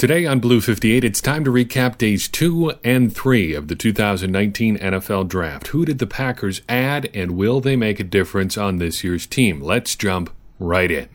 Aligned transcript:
Today 0.00 0.24
on 0.24 0.40
Blue 0.40 0.62
58, 0.62 1.04
it's 1.04 1.20
time 1.20 1.44
to 1.44 1.50
recap 1.50 1.98
days 1.98 2.26
two 2.26 2.72
and 2.82 3.14
three 3.14 3.52
of 3.52 3.68
the 3.68 3.76
2019 3.76 4.78
NFL 4.78 5.28
Draft. 5.28 5.66
Who 5.66 5.84
did 5.84 5.98
the 5.98 6.06
Packers 6.06 6.62
add, 6.70 7.10
and 7.12 7.32
will 7.32 7.60
they 7.60 7.76
make 7.76 8.00
a 8.00 8.04
difference 8.04 8.56
on 8.56 8.78
this 8.78 9.04
year's 9.04 9.26
team? 9.26 9.60
Let's 9.60 9.94
jump 9.96 10.30
right 10.58 10.90
in. 10.90 11.10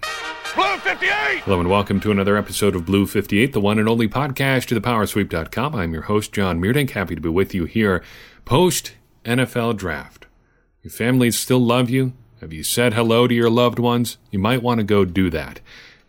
Blue 0.54 0.78
58! 0.78 1.40
Hello 1.40 1.60
and 1.60 1.68
welcome 1.68 2.00
to 2.02 2.12
another 2.12 2.38
episode 2.38 2.76
of 2.76 2.86
Blue 2.86 3.08
58, 3.08 3.54
the 3.54 3.60
one 3.60 3.80
and 3.80 3.90
only 3.90 4.08
podcast 4.08 4.68
to 4.68 4.80
thepowersweep.com. 4.80 5.74
I'm 5.74 5.92
your 5.92 6.04
host, 6.04 6.32
John 6.32 6.62
Meerdink. 6.62 6.92
Happy 6.92 7.16
to 7.16 7.22
be 7.22 7.30
with 7.30 7.56
you 7.56 7.66
here 7.66 8.04
post 8.46 8.94
NFL 9.26 9.78
Draft. 9.78 10.28
Your 10.84 10.92
families 10.92 11.40
still 11.40 11.58
love 11.58 11.90
you? 11.90 12.14
Have 12.40 12.54
you 12.54 12.62
said 12.62 12.94
hello 12.94 13.28
to 13.28 13.34
your 13.34 13.50
loved 13.50 13.80
ones? 13.80 14.20
You 14.30 14.38
might 14.38 14.62
want 14.62 14.78
to 14.78 14.84
go 14.84 15.06
do 15.06 15.32
that 15.32 15.60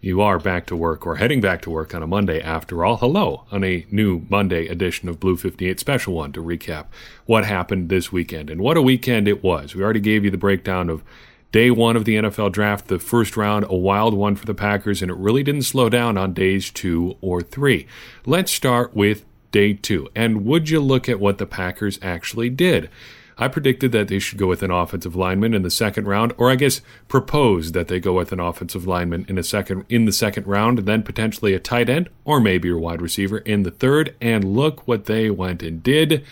you 0.07 0.21
are 0.21 0.39
back 0.39 0.67
to 0.67 0.77
work 0.77 1.05
or 1.05 1.17
heading 1.17 1.41
back 1.41 1.61
to 1.61 1.69
work 1.69 1.93
on 1.93 2.01
a 2.01 2.07
Monday 2.07 2.41
after 2.41 2.85
all. 2.85 2.97
Hello 2.99 3.45
on 3.51 3.65
a 3.65 3.85
new 3.91 4.25
Monday 4.31 4.69
edition 4.69 5.09
of 5.09 5.19
Blue 5.19 5.37
58 5.37 5.81
Special 5.81 6.15
One 6.15 6.31
to 6.31 6.41
recap 6.41 6.87
what 7.25 7.45
happened 7.45 7.89
this 7.89 8.13
weekend. 8.13 8.49
And 8.49 8.61
what 8.61 8.77
a 8.77 8.83
weekend 8.83 9.27
it 9.27 9.43
was. 9.43 9.75
We 9.75 9.83
already 9.83 9.99
gave 9.99 10.25
you 10.25 10.31
the 10.31 10.39
breakdown 10.39 10.89
of 10.89 11.03
day 11.51 11.73
one 11.73 11.97
of 11.97 12.05
the 12.05 12.15
NFL 12.15 12.53
draft, 12.53 12.87
the 12.87 13.01
first 13.01 13.37
round, 13.37 13.67
a 13.69 13.75
wild 13.75 14.15
one 14.15 14.37
for 14.37 14.47
the 14.47 14.55
Packers, 14.55 15.03
and 15.03 15.11
it 15.11 15.17
really 15.17 15.43
didn't 15.43 15.63
slow 15.63 15.89
down 15.89 16.17
on 16.17 16.33
days 16.33 16.71
two 16.71 17.17
or 17.21 17.43
three. 17.43 17.89
Let's 18.25 18.53
start 18.53 18.95
with 18.95 19.25
day 19.51 19.73
two. 19.73 20.09
And 20.15 20.45
would 20.47 20.71
you 20.71 20.79
look 20.79 21.09
at 21.09 21.19
what 21.19 21.39
the 21.39 21.47
Packers 21.47 21.99
actually 22.01 22.49
did? 22.49 22.91
I 23.39 23.49
predicted 23.49 23.93
that 23.93 24.09
they 24.09 24.19
should 24.19 24.39
go 24.39 24.47
with 24.47 24.63
an 24.63 24.71
offensive 24.71 25.15
lineman 25.15 25.53
in 25.53 25.63
the 25.63 25.71
second 25.71 26.09
round, 26.09 26.33
or 26.39 26.51
I 26.51 26.57
guess 26.57 26.81
proposed 27.07 27.75
that 27.75 27.89
they 27.89 28.01
go 28.01 28.15
with 28.15 28.33
an 28.33 28.41
offensive 28.41 28.87
lineman 28.87 29.27
in 29.29 29.37
a 29.37 29.43
second 29.43 29.85
in 29.91 30.07
the 30.07 30.13
second 30.13 30.47
round, 30.47 30.79
and 30.79 30.89
then 30.89 31.03
potentially 31.03 31.53
a 31.53 31.61
tight 31.61 31.91
end 31.91 32.09
or 32.25 32.41
maybe 32.41 32.71
a 32.71 32.77
wide 32.77 33.03
receiver 33.03 33.39
in 33.39 33.63
the 33.63 33.71
third. 33.71 34.15
And 34.23 34.57
look 34.57 34.89
what 34.89 35.05
they 35.05 35.29
went 35.29 35.63
and 35.63 35.83
did. 35.83 36.25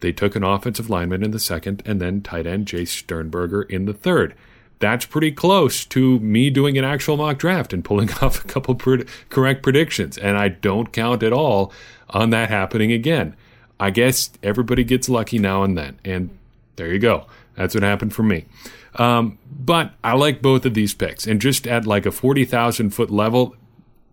They 0.00 0.12
took 0.12 0.36
an 0.36 0.44
offensive 0.44 0.90
lineman 0.90 1.22
in 1.22 1.30
the 1.30 1.38
second, 1.38 1.82
and 1.86 1.98
then 1.98 2.20
tight 2.20 2.46
end 2.46 2.66
Jace 2.66 2.88
Sternberger 2.88 3.62
in 3.62 3.86
the 3.86 3.94
third. 3.94 4.34
That's 4.80 5.06
pretty 5.06 5.32
close 5.32 5.86
to 5.86 6.18
me 6.18 6.50
doing 6.50 6.76
an 6.76 6.84
actual 6.84 7.16
mock 7.16 7.38
draft 7.38 7.72
and 7.72 7.82
pulling 7.82 8.12
off 8.20 8.44
a 8.44 8.46
couple 8.46 8.74
pred- 8.74 9.08
correct 9.30 9.62
predictions. 9.62 10.18
And 10.18 10.36
I 10.36 10.48
don't 10.48 10.92
count 10.92 11.22
at 11.22 11.32
all 11.32 11.72
on 12.10 12.28
that 12.30 12.50
happening 12.50 12.92
again. 12.92 13.34
I 13.78 13.90
guess 13.90 14.30
everybody 14.42 14.84
gets 14.84 15.08
lucky 15.08 15.38
now 15.38 15.62
and 15.62 15.76
then. 15.76 15.98
And 16.04 16.30
there 16.76 16.92
you 16.92 16.98
go. 16.98 17.26
That's 17.56 17.74
what 17.74 17.82
happened 17.82 18.14
for 18.14 18.22
me. 18.22 18.46
Um, 18.96 19.38
but 19.50 19.92
I 20.02 20.14
like 20.14 20.42
both 20.42 20.64
of 20.64 20.74
these 20.74 20.94
picks. 20.94 21.26
And 21.26 21.40
just 21.40 21.66
at 21.66 21.86
like 21.86 22.06
a 22.06 22.12
40,000 22.12 22.90
foot 22.90 23.10
level, 23.10 23.56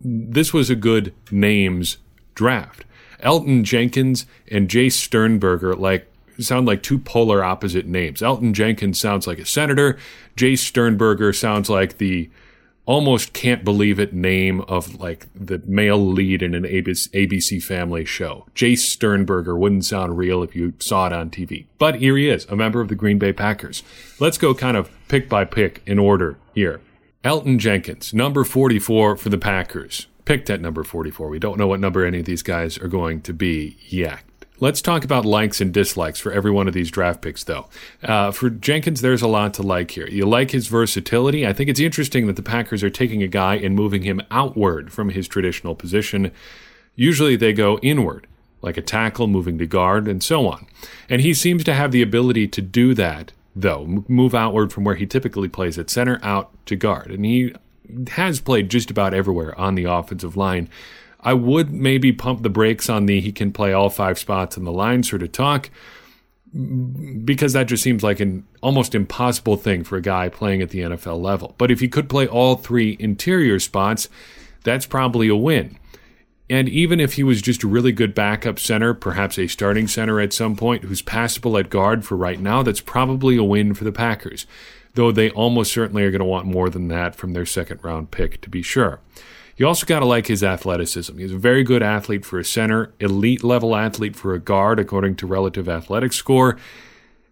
this 0.00 0.52
was 0.52 0.70
a 0.70 0.76
good 0.76 1.14
names 1.30 1.98
draft. 2.34 2.84
Elgton 3.22 3.62
Jenkins 3.62 4.26
and 4.50 4.68
Jace 4.68 4.92
Sternberger 4.92 5.74
like 5.76 6.08
sound 6.40 6.66
like 6.66 6.82
two 6.82 6.98
polar 6.98 7.44
opposite 7.44 7.86
names. 7.86 8.20
Elgton 8.20 8.52
Jenkins 8.52 8.98
sounds 8.98 9.26
like 9.26 9.38
a 9.38 9.46
senator. 9.46 9.98
Jace 10.36 10.58
Sternberger 10.58 11.32
sounds 11.32 11.70
like 11.70 11.98
the 11.98 12.30
almost 12.84 13.32
can't 13.32 13.64
believe 13.64 14.00
it 14.00 14.12
name 14.12 14.60
of 14.62 14.98
like 15.00 15.26
the 15.34 15.62
male 15.66 15.98
lead 15.98 16.42
in 16.42 16.54
an 16.54 16.64
ABC 16.64 17.62
family 17.62 18.04
show. 18.04 18.46
Jace 18.54 18.78
Sternberger 18.78 19.56
wouldn't 19.56 19.84
sound 19.84 20.18
real 20.18 20.42
if 20.42 20.56
you 20.56 20.74
saw 20.78 21.06
it 21.06 21.12
on 21.12 21.30
TV. 21.30 21.66
But 21.78 21.96
here 21.96 22.16
he 22.16 22.28
is, 22.28 22.44
a 22.46 22.56
member 22.56 22.80
of 22.80 22.88
the 22.88 22.94
Green 22.94 23.18
Bay 23.18 23.32
Packers. 23.32 23.82
Let's 24.18 24.38
go 24.38 24.54
kind 24.54 24.76
of 24.76 24.90
pick 25.08 25.28
by 25.28 25.44
pick 25.44 25.82
in 25.86 25.98
order 25.98 26.38
here. 26.54 26.80
Elgton 27.24 27.58
Jenkins, 27.58 28.12
number 28.12 28.42
44 28.42 29.16
for 29.16 29.28
the 29.28 29.38
Packers. 29.38 30.08
Picked 30.24 30.50
at 30.50 30.60
number 30.60 30.84
44. 30.84 31.28
We 31.28 31.38
don't 31.38 31.58
know 31.58 31.66
what 31.66 31.80
number 31.80 32.04
any 32.04 32.20
of 32.20 32.26
these 32.26 32.42
guys 32.42 32.78
are 32.78 32.88
going 32.88 33.20
to 33.22 33.32
be 33.32 33.76
yet. 33.88 34.22
Let's 34.62 34.80
talk 34.80 35.02
about 35.02 35.24
likes 35.24 35.60
and 35.60 35.74
dislikes 35.74 36.20
for 36.20 36.30
every 36.30 36.52
one 36.52 36.68
of 36.68 36.72
these 36.72 36.88
draft 36.88 37.20
picks, 37.20 37.42
though. 37.42 37.66
Uh, 38.00 38.30
for 38.30 38.48
Jenkins, 38.48 39.00
there's 39.00 39.20
a 39.20 39.26
lot 39.26 39.54
to 39.54 39.62
like 39.62 39.90
here. 39.90 40.06
You 40.06 40.24
like 40.24 40.52
his 40.52 40.68
versatility. 40.68 41.44
I 41.44 41.52
think 41.52 41.68
it's 41.68 41.80
interesting 41.80 42.28
that 42.28 42.36
the 42.36 42.44
Packers 42.44 42.84
are 42.84 42.88
taking 42.88 43.24
a 43.24 43.26
guy 43.26 43.56
and 43.56 43.74
moving 43.74 44.02
him 44.02 44.20
outward 44.30 44.92
from 44.92 45.08
his 45.08 45.26
traditional 45.26 45.74
position. 45.74 46.30
Usually 46.94 47.34
they 47.34 47.52
go 47.52 47.78
inward, 47.78 48.28
like 48.60 48.76
a 48.76 48.82
tackle 48.82 49.26
moving 49.26 49.58
to 49.58 49.66
guard, 49.66 50.06
and 50.06 50.22
so 50.22 50.46
on. 50.46 50.68
And 51.08 51.22
he 51.22 51.34
seems 51.34 51.64
to 51.64 51.74
have 51.74 51.90
the 51.90 52.02
ability 52.02 52.46
to 52.46 52.62
do 52.62 52.94
that, 52.94 53.32
though, 53.56 54.04
move 54.06 54.32
outward 54.32 54.72
from 54.72 54.84
where 54.84 54.94
he 54.94 55.06
typically 55.06 55.48
plays 55.48 55.76
at 55.76 55.90
center 55.90 56.20
out 56.22 56.52
to 56.66 56.76
guard. 56.76 57.10
And 57.10 57.24
he 57.24 57.52
has 58.12 58.40
played 58.40 58.70
just 58.70 58.92
about 58.92 59.12
everywhere 59.12 59.58
on 59.58 59.74
the 59.74 59.86
offensive 59.86 60.36
line. 60.36 60.68
I 61.22 61.34
would 61.34 61.72
maybe 61.72 62.12
pump 62.12 62.42
the 62.42 62.50
brakes 62.50 62.88
on 62.90 63.06
the 63.06 63.20
he 63.20 63.32
can 63.32 63.52
play 63.52 63.72
all 63.72 63.90
five 63.90 64.18
spots 64.18 64.56
in 64.56 64.64
the 64.64 64.72
line 64.72 65.02
sort 65.02 65.22
of 65.22 65.32
talk 65.32 65.70
because 67.24 67.54
that 67.54 67.66
just 67.66 67.82
seems 67.82 68.02
like 68.02 68.20
an 68.20 68.46
almost 68.62 68.94
impossible 68.94 69.56
thing 69.56 69.84
for 69.84 69.96
a 69.96 70.02
guy 70.02 70.28
playing 70.28 70.60
at 70.60 70.70
the 70.70 70.80
NFL 70.80 71.20
level. 71.20 71.54
But 71.56 71.70
if 71.70 71.80
he 71.80 71.88
could 71.88 72.10
play 72.10 72.26
all 72.26 72.56
three 72.56 72.96
interior 73.00 73.58
spots, 73.58 74.08
that's 74.62 74.84
probably 74.84 75.28
a 75.28 75.36
win. 75.36 75.78
And 76.50 76.68
even 76.68 77.00
if 77.00 77.14
he 77.14 77.22
was 77.22 77.40
just 77.40 77.62
a 77.62 77.68
really 77.68 77.92
good 77.92 78.14
backup 78.14 78.58
center, 78.58 78.92
perhaps 78.92 79.38
a 79.38 79.46
starting 79.46 79.88
center 79.88 80.20
at 80.20 80.34
some 80.34 80.54
point, 80.54 80.84
who's 80.84 81.00
passable 81.00 81.56
at 81.56 81.70
guard 81.70 82.04
for 82.04 82.16
right 82.16 82.38
now, 82.38 82.62
that's 82.62 82.82
probably 82.82 83.36
a 83.38 83.44
win 83.44 83.72
for 83.72 83.84
the 83.84 83.92
Packers. 83.92 84.44
Though 84.94 85.10
they 85.10 85.30
almost 85.30 85.72
certainly 85.72 86.02
are 86.02 86.10
going 86.10 86.18
to 86.18 86.26
want 86.26 86.44
more 86.44 86.68
than 86.68 86.88
that 86.88 87.14
from 87.14 87.32
their 87.32 87.46
second 87.46 87.82
round 87.82 88.10
pick, 88.10 88.42
to 88.42 88.50
be 88.50 88.60
sure. 88.60 89.00
You 89.62 89.68
also 89.68 89.86
got 89.86 90.00
to 90.00 90.06
like 90.06 90.26
his 90.26 90.42
athleticism. 90.42 91.16
He's 91.18 91.30
a 91.30 91.38
very 91.38 91.62
good 91.62 91.84
athlete 91.84 92.24
for 92.24 92.36
a 92.40 92.44
center, 92.44 92.92
elite 92.98 93.44
level 93.44 93.76
athlete 93.76 94.16
for 94.16 94.34
a 94.34 94.40
guard, 94.40 94.80
according 94.80 95.14
to 95.18 95.26
relative 95.28 95.68
athletic 95.68 96.12
score. 96.12 96.58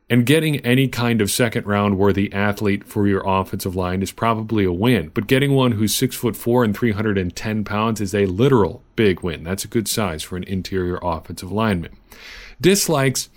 And 0.09 0.25
getting 0.25 0.61
any 0.61 0.87
kind 0.87 1.21
of 1.21 1.29
second 1.29 1.67
round 1.67 1.99
worthy 1.99 2.33
athlete 2.33 2.85
for 2.85 3.09
your 3.09 3.25
offensive 3.27 3.75
line 3.75 4.01
is 4.01 4.13
probably 4.13 4.63
a 4.63 4.71
win. 4.71 5.09
But 5.09 5.27
getting 5.27 5.55
one 5.55 5.73
who's 5.73 5.93
six 5.93 6.15
foot 6.15 6.37
four 6.37 6.63
and 6.63 6.73
310 6.73 7.65
pounds 7.65 8.01
is 8.01 8.15
a 8.15 8.27
literal 8.27 8.85
big 8.95 9.23
win. 9.23 9.43
That's 9.43 9.65
a 9.65 9.69
good 9.69 9.89
size 9.89 10.23
for 10.23 10.37
an 10.37 10.45
interior 10.45 11.01
offensive 11.03 11.51
lineman. 11.51 11.97
Dislikes. 12.61 13.29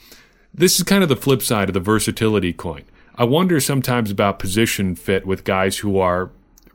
This 0.54 0.78
is 0.78 0.84
kind 0.84 1.02
of 1.02 1.10
the 1.10 1.16
flip 1.16 1.42
side 1.42 1.68
of 1.68 1.74
the 1.74 1.80
versatility 1.80 2.54
coin. 2.54 2.84
I 3.16 3.24
wonder 3.24 3.60
sometimes 3.60 4.12
about 4.12 4.38
position 4.38 4.94
fit 4.94 5.26
with 5.26 5.46
guys 5.46 5.80
who 5.80 5.98
are 5.98 6.30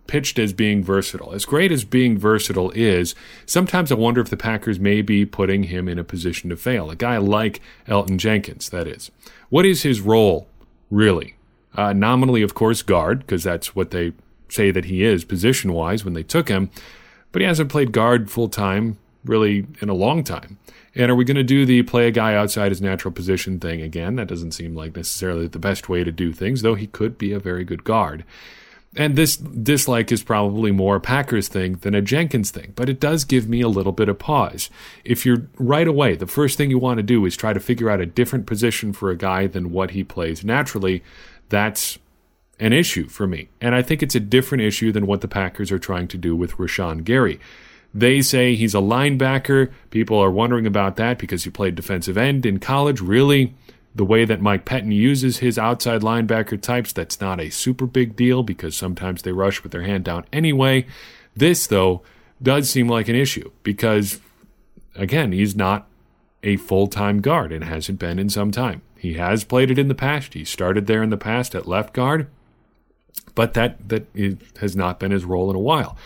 pitched 0.08 0.40
as 0.40 0.52
being 0.52 0.82
versatile. 0.82 1.32
As 1.32 1.44
great 1.44 1.70
as 1.70 1.84
being 1.84 2.18
versatile 2.18 2.72
is, 2.72 3.14
sometimes 3.46 3.92
I 3.92 3.94
wonder 3.94 4.20
if 4.20 4.30
the 4.30 4.36
Packers 4.36 4.80
may 4.80 5.02
be 5.02 5.24
putting 5.24 5.64
him 5.64 5.88
in 5.88 6.00
a 6.00 6.04
position 6.04 6.50
to 6.50 6.56
fail. 6.56 6.90
A 6.90 6.96
guy 6.96 7.18
like 7.18 7.60
Elgton 7.86 8.16
Jenkins, 8.18 8.68
that 8.70 8.88
is. 8.88 9.12
What 9.50 9.64
is 9.64 9.82
his 9.82 10.00
role, 10.00 10.48
really? 10.90 11.36
Uh, 11.76 11.92
nominally, 11.92 12.42
of 12.42 12.54
course, 12.54 12.82
guard, 12.82 13.20
because 13.20 13.44
that's 13.44 13.76
what 13.76 13.92
they 13.92 14.12
say 14.48 14.72
that 14.72 14.86
he 14.86 15.04
is 15.04 15.24
position 15.24 15.72
wise 15.72 16.04
when 16.04 16.14
they 16.14 16.24
took 16.24 16.48
him, 16.48 16.70
but 17.30 17.40
he 17.40 17.46
hasn't 17.46 17.70
played 17.70 17.92
guard 17.92 18.30
full 18.30 18.48
time 18.48 18.98
really 19.24 19.66
in 19.80 19.88
a 19.88 19.94
long 19.94 20.24
time. 20.24 20.58
And 20.94 21.10
are 21.10 21.14
we 21.14 21.24
going 21.24 21.36
to 21.36 21.44
do 21.44 21.66
the 21.66 21.82
play 21.82 22.08
a 22.08 22.10
guy 22.10 22.34
outside 22.34 22.70
his 22.72 22.80
natural 22.80 23.12
position 23.12 23.60
thing 23.60 23.82
again? 23.82 24.16
That 24.16 24.28
doesn't 24.28 24.52
seem 24.52 24.74
like 24.74 24.96
necessarily 24.96 25.46
the 25.46 25.58
best 25.58 25.88
way 25.88 26.02
to 26.02 26.10
do 26.10 26.32
things, 26.32 26.62
though 26.62 26.74
he 26.74 26.86
could 26.86 27.18
be 27.18 27.32
a 27.32 27.38
very 27.38 27.62
good 27.62 27.84
guard. 27.84 28.24
And 28.96 29.16
this 29.16 29.36
dislike 29.36 30.10
is 30.10 30.22
probably 30.22 30.72
more 30.72 30.96
a 30.96 31.00
Packers 31.00 31.48
thing 31.48 31.74
than 31.74 31.94
a 31.94 32.02
Jenkins 32.02 32.50
thing, 32.50 32.72
but 32.74 32.88
it 32.88 32.98
does 32.98 33.24
give 33.24 33.48
me 33.48 33.60
a 33.60 33.68
little 33.68 33.92
bit 33.92 34.08
of 34.08 34.18
pause. 34.18 34.70
If 35.04 35.26
you're 35.26 35.46
right 35.58 35.86
away, 35.86 36.16
the 36.16 36.26
first 36.26 36.56
thing 36.56 36.70
you 36.70 36.78
want 36.78 36.96
to 36.96 37.02
do 37.02 37.24
is 37.26 37.36
try 37.36 37.52
to 37.52 37.60
figure 37.60 37.90
out 37.90 38.00
a 38.00 38.06
different 38.06 38.46
position 38.46 38.92
for 38.92 39.10
a 39.10 39.16
guy 39.16 39.46
than 39.46 39.72
what 39.72 39.90
he 39.90 40.02
plays 40.04 40.42
naturally, 40.42 41.02
that's 41.50 41.98
an 42.58 42.72
issue 42.72 43.08
for 43.08 43.26
me. 43.26 43.48
And 43.60 43.74
I 43.74 43.82
think 43.82 44.02
it's 44.02 44.14
a 44.14 44.20
different 44.20 44.62
issue 44.62 44.90
than 44.90 45.06
what 45.06 45.20
the 45.20 45.28
Packers 45.28 45.70
are 45.70 45.78
trying 45.78 46.08
to 46.08 46.18
do 46.18 46.34
with 46.34 46.52
Rashan 46.52 47.04
Gary. 47.04 47.38
They 47.94 48.20
say 48.20 48.54
he's 48.54 48.74
a 48.74 48.78
linebacker. 48.78 49.70
People 49.90 50.18
are 50.18 50.30
wondering 50.30 50.66
about 50.66 50.96
that 50.96 51.18
because 51.18 51.44
he 51.44 51.50
played 51.50 51.74
defensive 51.74 52.18
end 52.18 52.44
in 52.44 52.58
college. 52.58 53.00
Really? 53.00 53.54
The 53.94 54.04
way 54.04 54.24
that 54.24 54.40
Mike 54.40 54.64
Pettine 54.64 54.94
uses 54.94 55.38
his 55.38 55.58
outside 55.58 56.02
linebacker 56.02 56.60
types, 56.60 56.92
that's 56.92 57.20
not 57.20 57.40
a 57.40 57.50
super 57.50 57.86
big 57.86 58.16
deal 58.16 58.42
because 58.42 58.76
sometimes 58.76 59.22
they 59.22 59.32
rush 59.32 59.62
with 59.62 59.72
their 59.72 59.82
hand 59.82 60.04
down 60.04 60.24
anyway. 60.32 60.86
This, 61.34 61.66
though, 61.66 62.02
does 62.42 62.70
seem 62.70 62.88
like 62.88 63.08
an 63.08 63.16
issue 63.16 63.50
because, 63.62 64.20
again, 64.94 65.32
he's 65.32 65.56
not 65.56 65.86
a 66.42 66.56
full 66.56 66.86
time 66.86 67.20
guard 67.20 67.52
and 67.52 67.64
hasn't 67.64 67.98
been 67.98 68.18
in 68.18 68.28
some 68.28 68.50
time. 68.50 68.82
He 68.96 69.14
has 69.14 69.44
played 69.44 69.70
it 69.70 69.78
in 69.78 69.88
the 69.88 69.94
past. 69.94 70.34
He 70.34 70.44
started 70.44 70.86
there 70.86 71.02
in 71.02 71.10
the 71.10 71.16
past 71.16 71.54
at 71.54 71.68
left 71.68 71.94
guard, 71.94 72.28
but 73.34 73.54
that, 73.54 73.88
that 73.88 74.06
has 74.60 74.76
not 74.76 74.98
been 74.98 75.10
his 75.10 75.24
role 75.24 75.50
in 75.50 75.56
a 75.56 75.60
while. 75.60 75.96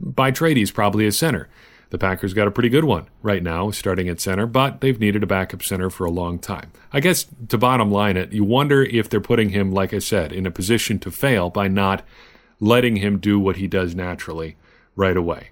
By 0.00 0.30
trade, 0.30 0.56
he's 0.56 0.70
probably 0.70 1.06
a 1.06 1.12
center. 1.12 1.48
The 1.90 1.98
Packers 1.98 2.34
got 2.34 2.46
a 2.46 2.50
pretty 2.50 2.68
good 2.68 2.84
one 2.84 3.06
right 3.22 3.42
now, 3.42 3.70
starting 3.70 4.08
at 4.08 4.20
center, 4.20 4.46
but 4.46 4.80
they've 4.80 5.00
needed 5.00 5.22
a 5.22 5.26
backup 5.26 5.62
center 5.62 5.88
for 5.88 6.04
a 6.04 6.10
long 6.10 6.38
time. 6.38 6.70
I 6.92 7.00
guess 7.00 7.26
to 7.48 7.56
bottom 7.56 7.90
line 7.90 8.16
it, 8.16 8.32
you 8.32 8.44
wonder 8.44 8.82
if 8.82 9.08
they're 9.08 9.20
putting 9.20 9.50
him, 9.50 9.72
like 9.72 9.94
I 9.94 9.98
said, 9.98 10.32
in 10.32 10.44
a 10.44 10.50
position 10.50 10.98
to 11.00 11.10
fail 11.10 11.48
by 11.48 11.66
not 11.68 12.02
letting 12.60 12.96
him 12.96 13.18
do 13.18 13.40
what 13.40 13.56
he 13.56 13.66
does 13.66 13.94
naturally 13.94 14.56
right 14.96 15.16
away. 15.16 15.50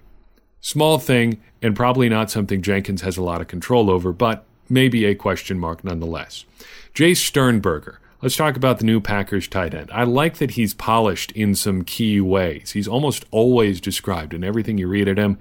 Small 0.59 0.99
thing, 0.99 1.41
and 1.61 1.75
probably 1.75 2.09
not 2.09 2.29
something 2.29 2.61
Jenkins 2.61 3.01
has 3.01 3.17
a 3.17 3.23
lot 3.23 3.41
of 3.41 3.47
control 3.47 3.89
over, 3.89 4.11
but 4.13 4.45
maybe 4.69 5.05
a 5.05 5.15
question 5.15 5.57
mark 5.57 5.83
nonetheless. 5.83 6.45
Jace 6.93 7.17
Sternberger. 7.17 7.99
Let's 8.21 8.35
talk 8.35 8.55
about 8.55 8.79
the 8.79 8.85
new 8.85 8.99
Packers 8.99 9.47
tight 9.47 9.75
end. 9.75 9.91
I 9.93 10.03
like 10.03 10.37
that 10.37 10.51
he's 10.51 10.73
polished 10.73 11.31
in 11.33 11.53
some 11.53 11.83
key 11.83 12.19
ways. 12.19 12.71
He's 12.71 12.87
almost 12.87 13.25
always 13.29 13.79
described 13.79 14.33
in 14.33 14.43
everything 14.43 14.79
you 14.79 14.87
read 14.87 15.07
at 15.07 15.19
him 15.19 15.37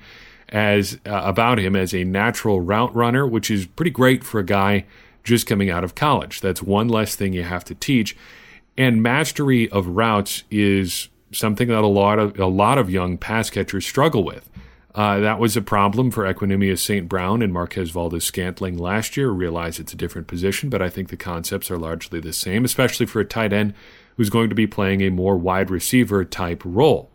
as 0.50 0.98
uh, 1.06 1.22
about 1.25 1.58
him 1.58 1.75
as 1.75 1.94
a 1.94 2.04
natural 2.04 2.60
route 2.60 2.94
runner, 2.94 3.26
which 3.26 3.50
is 3.50 3.66
pretty 3.66 3.90
great 3.90 4.25
for 4.25 4.38
a 4.38 4.44
guy 4.44 4.84
just 5.25 5.46
coming 5.46 5.70
out 5.70 5.84
of 5.84 5.94
college. 5.94 6.40
That's 6.40 6.62
one 6.62 6.88
less 6.88 7.16
thing 7.16 7.32
you 7.32 7.43
have 7.43 7.64
to 7.64 7.75
teach. 7.75 8.16
And 8.78 9.02
mastery 9.02 9.69
of 9.70 9.88
routes 9.88 10.44
is 10.50 11.08
something 11.32 11.69
that 11.69 11.82
a 11.82 11.87
lot 11.87 12.19
of 12.19 12.38
a 12.38 12.46
lot 12.46 12.78
of 12.78 12.90
young 12.90 13.19
pass 13.19 13.50
catchers 13.50 13.87
struggle 13.87 14.25
with. 14.25 14.48
Uh, 14.94 15.19
that 15.20 15.38
was 15.38 15.56
a 15.56 15.62
problem 15.62 16.10
for 16.10 16.25
Equanimeous 16.25 16.78
St. 16.78 17.06
Brown 17.06 17.43
and 17.43 17.52
Marquez 17.52 17.90
Valdes 17.90 18.25
Scantling 18.25 18.78
last 18.78 19.14
year. 19.14 19.28
Realize 19.28 19.78
it's 19.78 19.93
a 19.93 19.96
different 19.96 20.26
position, 20.26 20.70
but 20.70 20.81
I 20.81 20.88
think 20.88 21.10
the 21.10 21.19
concepts 21.19 21.70
are 21.70 21.76
largely 21.76 22.19
the 22.19 22.32
same, 22.32 22.64
especially 22.64 23.04
for 23.04 23.20
a 23.20 23.25
tight 23.25 23.52
end 23.52 23.75
who's 24.16 24.31
going 24.31 24.48
to 24.48 24.54
be 24.54 24.66
playing 24.66 25.02
a 25.02 25.10
more 25.10 25.37
wide 25.37 25.70
receiver 25.70 26.25
type 26.25 26.62
role. 26.64 27.10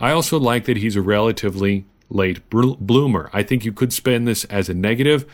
I 0.00 0.10
also 0.12 0.38
like 0.38 0.64
that 0.64 0.78
he's 0.78 0.96
a 0.96 1.02
relatively 1.02 1.84
late 2.10 2.48
bloomer. 2.50 3.30
I 3.32 3.42
think 3.42 3.64
you 3.64 3.72
could 3.72 3.92
spin 3.92 4.24
this 4.24 4.44
as 4.44 4.68
a 4.68 4.74
negative, 4.74 5.24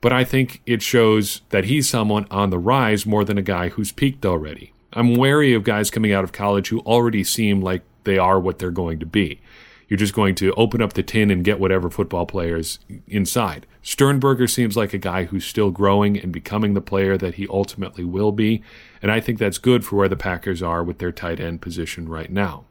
but 0.00 0.12
I 0.12 0.24
think 0.24 0.62
it 0.66 0.82
shows 0.82 1.42
that 1.50 1.64
he's 1.64 1.88
someone 1.88 2.26
on 2.30 2.50
the 2.50 2.58
rise 2.58 3.06
more 3.06 3.24
than 3.24 3.38
a 3.38 3.42
guy 3.42 3.70
who's 3.70 3.92
peaked 3.92 4.26
already. 4.26 4.72
I'm 4.92 5.14
wary 5.16 5.54
of 5.54 5.64
guys 5.64 5.90
coming 5.90 6.12
out 6.12 6.24
of 6.24 6.32
college 6.32 6.68
who 6.68 6.80
already 6.80 7.24
seem 7.24 7.60
like 7.60 7.82
they 8.04 8.18
are 8.18 8.38
what 8.38 8.58
they're 8.58 8.70
going 8.70 9.00
to 9.00 9.06
be. 9.06 9.40
You're 9.88 9.98
just 9.98 10.14
going 10.14 10.34
to 10.36 10.52
open 10.54 10.80
up 10.80 10.94
the 10.94 11.02
tin 11.02 11.30
and 11.30 11.44
get 11.44 11.60
whatever 11.60 11.90
football 11.90 12.26
players 12.26 12.78
inside. 13.06 13.66
Sternberger 13.82 14.46
seems 14.46 14.76
like 14.76 14.94
a 14.94 14.98
guy 14.98 15.24
who's 15.24 15.44
still 15.44 15.70
growing 15.70 16.18
and 16.18 16.32
becoming 16.32 16.72
the 16.74 16.80
player 16.80 17.18
that 17.18 17.34
he 17.34 17.46
ultimately 17.48 18.04
will 18.04 18.32
be, 18.32 18.62
and 19.02 19.12
I 19.12 19.20
think 19.20 19.38
that's 19.38 19.58
good 19.58 19.84
for 19.84 19.96
where 19.96 20.08
the 20.08 20.16
Packers 20.16 20.62
are 20.62 20.82
with 20.82 20.98
their 20.98 21.12
tight 21.12 21.38
end 21.38 21.60
position 21.60 22.08
right 22.08 22.30
now. 22.30 22.64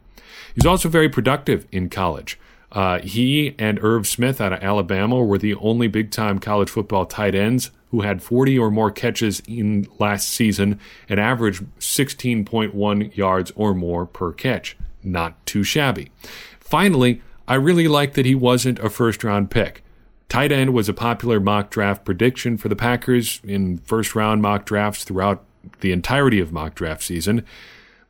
He's 0.56 0.66
also 0.66 0.90
very 0.90 1.10
productive 1.10 1.68
in 1.72 1.90
college. 1.90 2.40
Uh, 2.74 3.00
he 3.00 3.54
and 3.60 3.80
Irv 3.84 4.08
Smith 4.08 4.42
out 4.42 4.52
of 4.52 4.64
Alabama 4.64 5.24
were 5.24 5.38
the 5.38 5.54
only 5.56 5.88
big 5.88 6.10
time 6.10 6.40
college 6.40 6.70
football 6.70 7.06
tight 7.06 7.36
ends 7.36 7.70
who 7.92 8.02
had 8.02 8.24
40 8.24 8.58
or 8.58 8.72
more 8.72 8.90
catches 8.90 9.42
in 9.48 9.88
last 10.00 10.28
season 10.28 10.80
and 11.08 11.20
averaged 11.20 11.64
16.1 11.80 13.16
yards 13.16 13.52
or 13.56 13.76
more 13.76 14.08
per 14.08 14.32
catch. 14.32 14.76
Not 15.04 15.46
too 15.46 15.64
shabby. 15.64 16.12
Finally, 16.60 17.22
I 17.48 17.56
really 17.56 17.88
like 17.88 18.14
that 18.14 18.26
he 18.26 18.34
wasn't 18.34 18.80
a 18.80 18.90
first 18.90 19.24
round 19.24 19.52
pick. 19.52 19.84
Tight 20.28 20.52
end 20.52 20.74
was 20.74 20.90
a 20.90 20.94
popular 20.94 21.40
mock 21.40 21.70
draft 21.70 22.04
prediction 22.04 22.58
for 22.58 22.70
the 22.70 22.76
Packers 22.76 23.40
in 23.44 23.78
first 23.80 24.16
round 24.16 24.42
mock 24.42 24.66
drafts 24.66 25.04
throughout 25.04 25.44
the 25.82 25.92
entirety 25.92 26.40
of 26.40 26.52
mock 26.52 26.74
draft 26.74 27.04
season, 27.04 27.46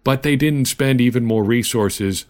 but 0.05 0.23
they 0.23 0.37
didn't 0.37 0.65
spend 0.65 1.01
even 1.01 1.25
more 1.25 1.43
resources 1.43 2.25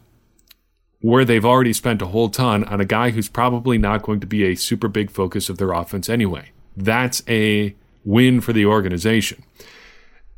where 1.03 1.25
they've 1.25 1.43
already 1.43 1.73
spent 1.73 2.01
a 2.01 2.05
whole 2.05 2.29
ton 2.29 2.63
on 2.63 2.79
a 2.79 2.85
guy 2.85 3.09
who's 3.09 3.27
probably 3.27 3.77
not 3.77 4.01
going 4.01 4.21
to 4.21 4.25
be 4.25 4.45
a 4.45 4.55
super 4.55 4.87
big 4.87 5.11
focus 5.11 5.49
of 5.49 5.57
their 5.57 5.73
offense 5.73 6.07
anyway. 6.07 6.49
That's 6.77 7.21
a 7.27 7.75
win 8.05 8.39
for 8.39 8.53
the 8.53 8.65
organization. 8.65 9.43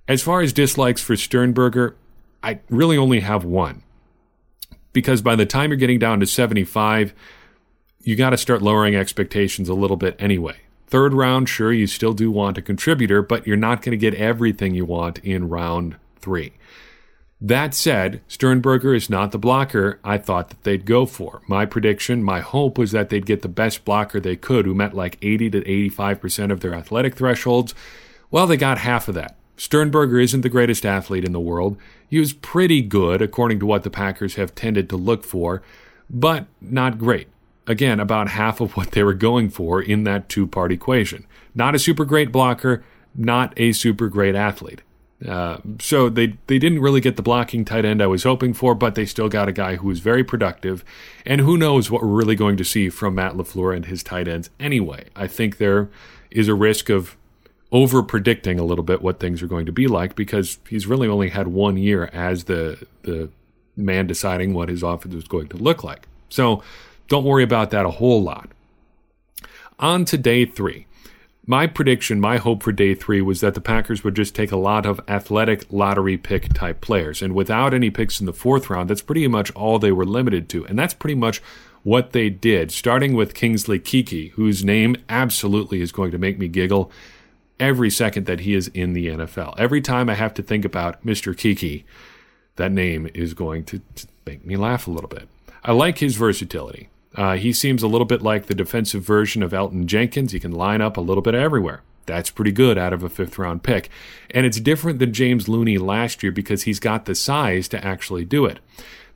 As 0.08 0.24
far 0.24 0.42
as 0.42 0.54
dislikes 0.54 1.02
for 1.04 1.16
Sternberger, 1.16 1.96
I 2.42 2.62
really 2.68 2.98
only 2.98 3.20
have 3.20 3.46
one 3.46 3.84
because 4.92 5.22
by 5.22 5.36
the 5.36 5.46
time 5.46 5.70
you're 5.70 5.78
getting 5.78 6.00
down 6.00 6.20
to 6.20 6.26
75, 6.26 7.14
you 8.02 8.16
got 8.16 8.32
to 8.32 8.38
start 8.38 8.64
lowering 8.64 8.96
expectations 8.96 9.70
a 9.70 9.76
little 9.76 9.98
bit 9.98 10.16
anyway. 10.18 10.56
Third 10.88 11.14
round, 11.14 11.48
sure, 11.48 11.74
you 11.74 11.86
still 11.86 12.14
do 12.14 12.32
want 12.32 12.58
a 12.58 12.64
contributor, 12.64 13.22
but 13.22 13.46
you're 13.46 13.56
not 13.56 13.84
going 13.84 13.92
to 13.92 13.98
get 13.98 14.16
everything 14.16 14.74
you 14.74 14.86
want 14.86 15.20
in 15.20 15.48
round 15.48 15.98
three. 16.20 16.54
That 17.42 17.74
said, 17.74 18.22
Sternberger 18.28 18.96
is 18.96 19.10
not 19.10 19.32
the 19.32 19.38
blocker 19.38 20.00
I 20.04 20.18
thought 20.18 20.50
that 20.50 20.64
they'd 20.64 20.86
go 20.86 21.06
for. 21.06 21.42
My 21.48 21.66
prediction, 21.66 22.24
my 22.24 22.40
hope 22.40 22.78
was 22.78 22.92
that 22.92 23.10
they'd 23.10 23.26
get 23.26 23.42
the 23.42 23.50
best 23.50 23.84
blocker 23.84 24.20
they 24.20 24.38
could, 24.38 24.66
who 24.66 24.74
met 24.74 24.94
like 24.94 25.18
80 25.22 25.50
to 25.52 25.62
85% 25.90 26.52
of 26.52 26.62
their 26.62 26.74
athletic 26.74 27.16
thresholds. 27.16 27.76
Well, 28.32 28.48
they 28.48 28.58
got 28.58 28.78
half 28.80 29.10
of 29.10 29.16
that. 29.16 29.36
Sternberger 29.58 30.20
isn't 30.20 30.42
the 30.42 30.50
greatest 30.50 30.86
athlete 30.86 31.26
in 31.26 31.34
the 31.34 31.40
world. 31.40 31.78
He 32.10 32.20
was 32.20 32.34
pretty 32.34 32.82
good, 32.82 33.22
according 33.22 33.60
to 33.60 33.66
what 33.66 33.84
the 33.84 33.90
Packers 33.90 34.36
have 34.36 34.56
tended 34.56 34.90
to 34.90 34.98
look 34.98 35.24
for, 35.24 35.62
but 36.10 36.46
not 36.62 36.98
great. 36.98 37.28
Again, 37.68 38.00
about 38.00 38.30
half 38.30 38.62
of 38.62 38.78
what 38.78 38.92
they 38.92 39.04
were 39.04 39.14
going 39.14 39.50
for 39.50 39.82
in 39.82 40.04
that 40.04 40.30
two 40.30 40.48
part 40.48 40.72
equation. 40.72 41.26
Not 41.54 41.76
a 41.76 41.80
super 41.80 42.06
great 42.06 42.32
blocker, 42.32 42.84
not 43.14 43.54
a 43.58 43.72
super 43.72 44.08
great 44.08 44.36
athlete. 44.36 44.82
Uh, 45.26 45.58
so 45.80 46.10
they 46.10 46.38
they 46.48 46.60
didn't 46.60 46.82
really 46.82 47.00
get 47.00 47.16
the 47.16 47.22
blocking 47.22 47.64
tight 47.64 47.86
end 47.86 48.02
I 48.02 48.08
was 48.08 48.24
hoping 48.24 48.54
for, 48.54 48.76
but 48.76 48.96
they 48.96 49.06
still 49.06 49.30
got 49.30 49.48
a 49.48 49.54
guy 49.54 49.76
who 49.78 49.88
was 49.88 50.00
very 50.00 50.24
productive, 50.24 50.84
and 51.26 51.42
who 51.42 51.58
knows 51.58 51.90
what 51.90 52.02
we're 52.02 52.10
really 52.10 52.36
going 52.36 52.58
to 52.58 52.66
see 52.66 52.90
from 52.90 53.16
Matt 53.16 53.34
LaFleur 53.34 53.76
and 53.76 53.86
his 53.86 54.04
tight 54.04 54.28
ends 54.28 54.50
anyway. 54.60 55.06
I 55.16 55.28
think 55.28 55.58
there 55.58 55.90
is 56.32 56.48
a 56.48 56.54
risk 56.54 56.90
of 56.90 57.16
over 57.72 58.04
predicting 58.04 58.60
a 58.60 58.64
little 58.64 58.84
bit 58.84 59.02
what 59.02 59.20
things 59.20 59.42
are 59.42 59.48
going 59.48 59.66
to 59.66 59.72
be 59.72 59.88
like 59.88 60.16
because 60.16 60.60
he's 60.70 60.86
really 60.86 61.08
only 61.08 61.30
had 61.30 61.48
one 61.48 61.78
year 61.78 62.10
as 62.14 62.44
the 62.46 62.86
the 63.04 63.30
man 63.78 64.08
deciding 64.08 64.54
what 64.54 64.70
his 64.70 64.84
offense 64.84 65.16
is 65.16 65.28
going 65.28 65.48
to 65.48 65.58
look 65.58 65.84
like. 65.84 66.08
So 66.30 66.62
don't 67.08 67.24
worry 67.24 67.44
about 67.44 67.72
that 67.72 67.86
a 67.86 67.92
whole 67.92 68.22
lot. 68.22 68.50
On 69.80 70.06
to 70.06 70.18
day 70.18 70.46
three. 70.46 70.88
My 71.48 71.68
prediction, 71.68 72.20
my 72.20 72.38
hope 72.38 72.64
for 72.64 72.72
day 72.72 72.96
three 72.96 73.22
was 73.22 73.42
that 73.42 73.54
the 73.54 73.62
Packers 73.62 74.04
would 74.04 74.16
just 74.16 74.34
take 74.34 74.52
a 74.52 74.58
lot 74.58 74.88
of 74.88 75.00
athletic 75.08 75.72
lottery 75.72 76.18
pick 76.18 76.52
type 76.54 76.82
players. 76.82 77.22
And 77.22 77.36
without 77.36 77.72
any 77.72 77.92
picks 77.92 78.20
in 78.20 78.26
the 78.26 78.34
fourth 78.34 78.68
round, 78.68 78.90
that's 78.90 79.04
pretty 79.04 79.28
much 79.28 79.52
all 79.52 79.78
they 79.78 79.92
were 79.92 80.06
limited 80.06 80.50
to. 80.50 80.66
And 80.66 80.78
that's 80.78 80.96
pretty 80.96 81.14
much 81.14 81.44
what 81.84 82.14
they 82.14 82.32
did, 82.32 82.72
starting 82.72 83.14
with 83.14 83.36
Kingsley 83.36 83.80
Keke, 83.80 84.32
whose 84.32 84.66
name 84.66 84.96
absolutely 85.08 85.82
is 85.82 85.92
going 85.92 86.10
to 86.10 86.18
make 86.18 86.40
me 86.40 86.48
giggle 86.48 86.92
every 87.60 87.92
second 87.92 88.26
that 88.26 88.40
he 88.40 88.56
is 88.56 88.70
in 88.70 88.94
the 88.94 89.08
NFL. 89.08 89.54
Every 89.60 89.82
time 89.82 90.10
I 90.10 90.16
have 90.16 90.34
to 90.36 90.42
think 90.42 90.66
about 90.66 91.06
Mr. 91.06 91.36
Keke, 91.36 91.84
that 92.56 92.72
name 92.72 93.08
is 93.14 93.36
going 93.36 93.66
to, 93.66 93.82
make 94.26 94.44
me 94.44 94.58
laugh 94.58 94.88
a 94.88 94.92
little 94.92 95.08
bit. 95.08 95.30
I 95.64 95.74
like 95.74 96.00
his 96.00 96.16
versatility. 96.16 96.90
Uh, 97.16 97.36
he 97.38 97.54
seems 97.54 97.82
a 97.82 97.88
little 97.88 98.06
bit 98.06 98.22
like 98.22 98.46
the 98.46 98.56
defensive 98.56 99.04
version 99.04 99.42
of 99.42 99.52
Elgton 99.52 99.86
Jenkins. 99.86 100.32
He 100.32 100.40
can 100.40 100.52
line 100.52 100.82
up 100.82 100.98
a 100.98 101.02
little 101.02 101.22
bit 101.22 101.36
everywhere. 101.36 101.82
That's 102.06 102.30
pretty 102.30 102.52
good 102.52 102.78
out 102.78 102.94
of 102.94 103.04
a 103.04 103.10
fifth 103.10 103.38
round 103.38 103.64
pick. 103.64 103.90
And 104.32 104.46
it's 104.46 104.60
different 104.60 105.00
than 105.00 105.14
James 105.14 105.50
Looney 105.50 105.78
last 105.78 106.22
year 106.22 106.32
because 106.32 106.64
he's 106.64 106.80
got 106.80 107.06
the 107.06 107.16
size 107.16 107.68
to 107.70 107.84
actually 107.84 108.26
do 108.26 108.46
it. 108.46 108.60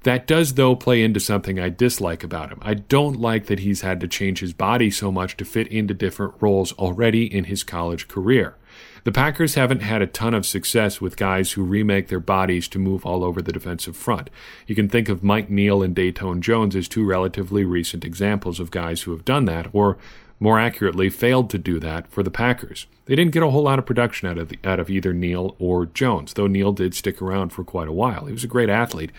That 0.03 0.27
does, 0.27 0.53
though, 0.53 0.75
play 0.75 1.03
into 1.03 1.19
something 1.19 1.59
I 1.59 1.69
dislike 1.69 2.23
about 2.23 2.49
him. 2.49 2.59
I 2.61 2.73
don't 2.73 3.19
like 3.19 3.47
that 3.47 3.59
he's 3.59 3.81
had 3.81 3.99
to 3.99 4.07
change 4.07 4.39
his 4.39 4.53
body 4.53 4.89
so 4.89 5.11
much 5.11 5.35
to 5.37 5.45
fit 5.45 5.67
into 5.67 5.93
different 5.93 6.35
roles 6.39 6.71
already 6.73 7.25
in 7.25 7.45
his 7.45 7.63
college 7.63 8.07
career. 8.07 8.55
The 9.03 9.11
Packers 9.11 9.55
haven't 9.55 9.81
had 9.81 10.01
a 10.01 10.07
ton 10.07 10.33
of 10.33 10.45
success 10.45 10.99
with 10.99 11.17
guys 11.17 11.53
who 11.53 11.63
remake 11.63 12.07
their 12.07 12.19
bodies 12.19 12.67
to 12.69 12.79
move 12.79 13.05
all 13.05 13.23
over 13.23 13.41
the 13.41 13.53
defensive 13.53 13.95
front. 13.95 14.29
You 14.67 14.75
can 14.75 14.89
think 14.89 15.07
of 15.07 15.23
Mike 15.23 15.49
Neal 15.49 15.81
and 15.81 15.95
Datone 15.95 16.41
Jones 16.41 16.75
as 16.75 16.87
two 16.87 17.05
relatively 17.05 17.63
recent 17.63 18.03
examples 18.03 18.59
of 18.59 18.71
guys 18.71 19.03
who 19.03 19.11
have 19.11 19.25
done 19.25 19.45
that, 19.45 19.67
or 19.73 19.97
more 20.39 20.59
accurately, 20.59 21.09
failed 21.09 21.49
to 21.51 21.57
do 21.57 21.79
that 21.79 22.07
for 22.11 22.23
the 22.23 22.31
Packers. 22.31 22.87
They 23.05 23.15
didn't 23.15 23.33
get 23.33 23.43
a 23.43 23.49
whole 23.49 23.63
lot 23.63 23.79
of 23.79 23.85
production 23.85 24.27
out 24.27 24.37
of, 24.37 24.49
the, 24.49 24.59
out 24.63 24.79
of 24.79 24.89
either 24.89 25.13
Neal 25.13 25.55
or 25.59 25.85
Jones, 25.85 26.33
though 26.33 26.47
Neal 26.47 26.73
did 26.73 26.93
stick 26.93 27.21
around 27.21 27.49
for 27.49 27.63
quite 27.63 27.87
a 27.87 27.93
while. 27.93 28.25
He 28.25 28.33
was 28.33 28.43
a 28.43 28.47
great 28.47 28.69
athlete, 28.69 29.11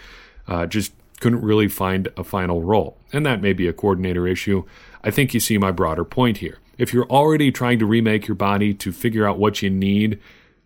uh, 0.47 0.67
just 0.67 0.93
couldn't 1.21 1.43
really 1.43 1.69
find 1.69 2.09
a 2.17 2.25
final 2.25 2.63
role. 2.63 2.97
And 3.13 3.25
that 3.27 3.43
may 3.43 3.53
be 3.53 3.69
a 3.69 3.73
coordinator 3.73 4.27
issue. 4.27 4.65
I 5.05 5.11
think 5.11 5.35
you 5.35 5.41
see 5.41 5.59
my 5.59 5.71
broader 5.71 6.05
point 6.05 6.39
here. 6.39 6.59
If 6.81 6.95
you're 6.95 7.09
already 7.11 7.53
trying 7.53 7.79
to 7.81 7.87
remake 7.87 8.27
your 8.27 8.37
body 8.37 8.73
to 8.73 8.91
figure 8.91 9.29
out 9.29 9.39
what 9.39 9.61
you 9.61 9.69
need 9.69 10.19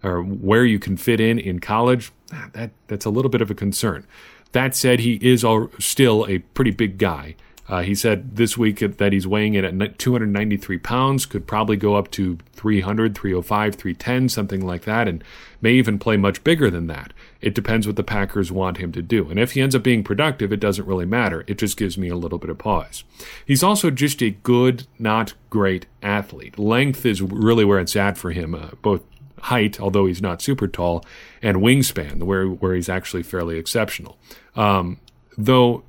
or 0.04 0.22
where 0.22 0.64
you 0.64 0.78
can 0.78 0.96
fit 0.96 1.18
in 1.18 1.40
in 1.40 1.58
college, 1.58 2.12
ah, 2.32 2.48
that, 2.52 2.70
that's 2.86 3.04
a 3.04 3.10
little 3.10 3.28
bit 3.28 3.42
of 3.42 3.50
a 3.50 3.54
concern. 3.54 4.06
That 4.52 4.76
said, 4.76 5.00
he 5.00 5.14
is 5.14 5.42
all, 5.42 5.70
still 5.80 6.24
a 6.28 6.38
pretty 6.38 6.70
big 6.70 6.98
guy. 6.98 7.34
Uh, 7.66 7.82
he 7.82 7.94
said 7.94 8.36
this 8.36 8.58
week 8.58 8.80
that 8.80 9.12
he's 9.12 9.26
weighing 9.26 9.54
in 9.54 9.64
at 9.64 9.98
293 9.98 10.78
pounds, 10.78 11.24
could 11.24 11.46
probably 11.46 11.76
go 11.76 11.94
up 11.94 12.10
to 12.10 12.38
300, 12.52 13.16
305, 13.16 13.74
310, 13.74 14.28
something 14.28 14.66
like 14.66 14.82
that, 14.82 15.08
and 15.08 15.24
may 15.62 15.72
even 15.72 15.98
play 15.98 16.16
much 16.16 16.44
bigger 16.44 16.70
than 16.70 16.86
that. 16.88 17.14
It 17.40 17.54
depends 17.54 17.86
what 17.86 17.96
the 17.96 18.02
Packers 18.02 18.52
want 18.52 18.76
him 18.76 18.92
to 18.92 19.02
do. 19.02 19.30
And 19.30 19.40
if 19.40 19.52
he 19.52 19.62
ends 19.62 19.74
up 19.74 19.82
being 19.82 20.04
productive, 20.04 20.52
it 20.52 20.60
doesn't 20.60 20.86
really 20.86 21.06
matter. 21.06 21.44
It 21.46 21.58
just 21.58 21.78
gives 21.78 21.96
me 21.96 22.08
a 22.08 22.16
little 22.16 22.38
bit 22.38 22.50
of 22.50 22.58
pause. 22.58 23.04
He's 23.46 23.62
also 23.62 23.90
just 23.90 24.22
a 24.22 24.30
good, 24.30 24.86
not 24.98 25.32
great 25.48 25.86
athlete. 26.02 26.58
Length 26.58 27.06
is 27.06 27.22
really 27.22 27.64
where 27.64 27.80
it's 27.80 27.96
at 27.96 28.18
for 28.18 28.32
him, 28.32 28.54
uh, 28.54 28.70
both 28.82 29.02
height, 29.40 29.80
although 29.80 30.06
he's 30.06 30.22
not 30.22 30.42
super 30.42 30.68
tall, 30.68 31.04
and 31.42 31.58
wingspan, 31.58 32.22
where, 32.24 32.46
where 32.46 32.74
he's 32.74 32.88
actually 32.90 33.22
fairly 33.22 33.56
exceptional. 33.56 34.18
Um, 34.54 35.00
though 35.36 35.84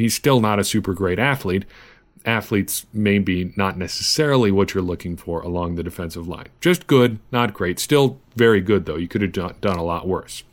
he's 0.00 0.14
still 0.14 0.40
not 0.40 0.58
a 0.58 0.64
super 0.64 0.94
great 0.94 1.18
athlete. 1.18 1.64
athletes 2.24 2.86
maybe 2.92 3.52
not 3.56 3.78
necessarily 3.78 4.50
what 4.50 4.74
you're 4.74 4.82
looking 4.82 5.16
for 5.16 5.40
along 5.40 5.74
the 5.74 5.82
defensive 5.82 6.28
line. 6.28 6.48
Just 6.60 6.86
good, 6.86 7.18
not 7.32 7.54
great. 7.54 7.78
Still 7.78 8.18
very 8.36 8.60
good, 8.60 8.86
though. 8.86 8.96
You 8.96 9.08
could 9.08 9.22
have 9.22 9.32
done, 9.32 9.76
a 9.76 9.82
lot 9.82 10.06
worse. 10.06 10.44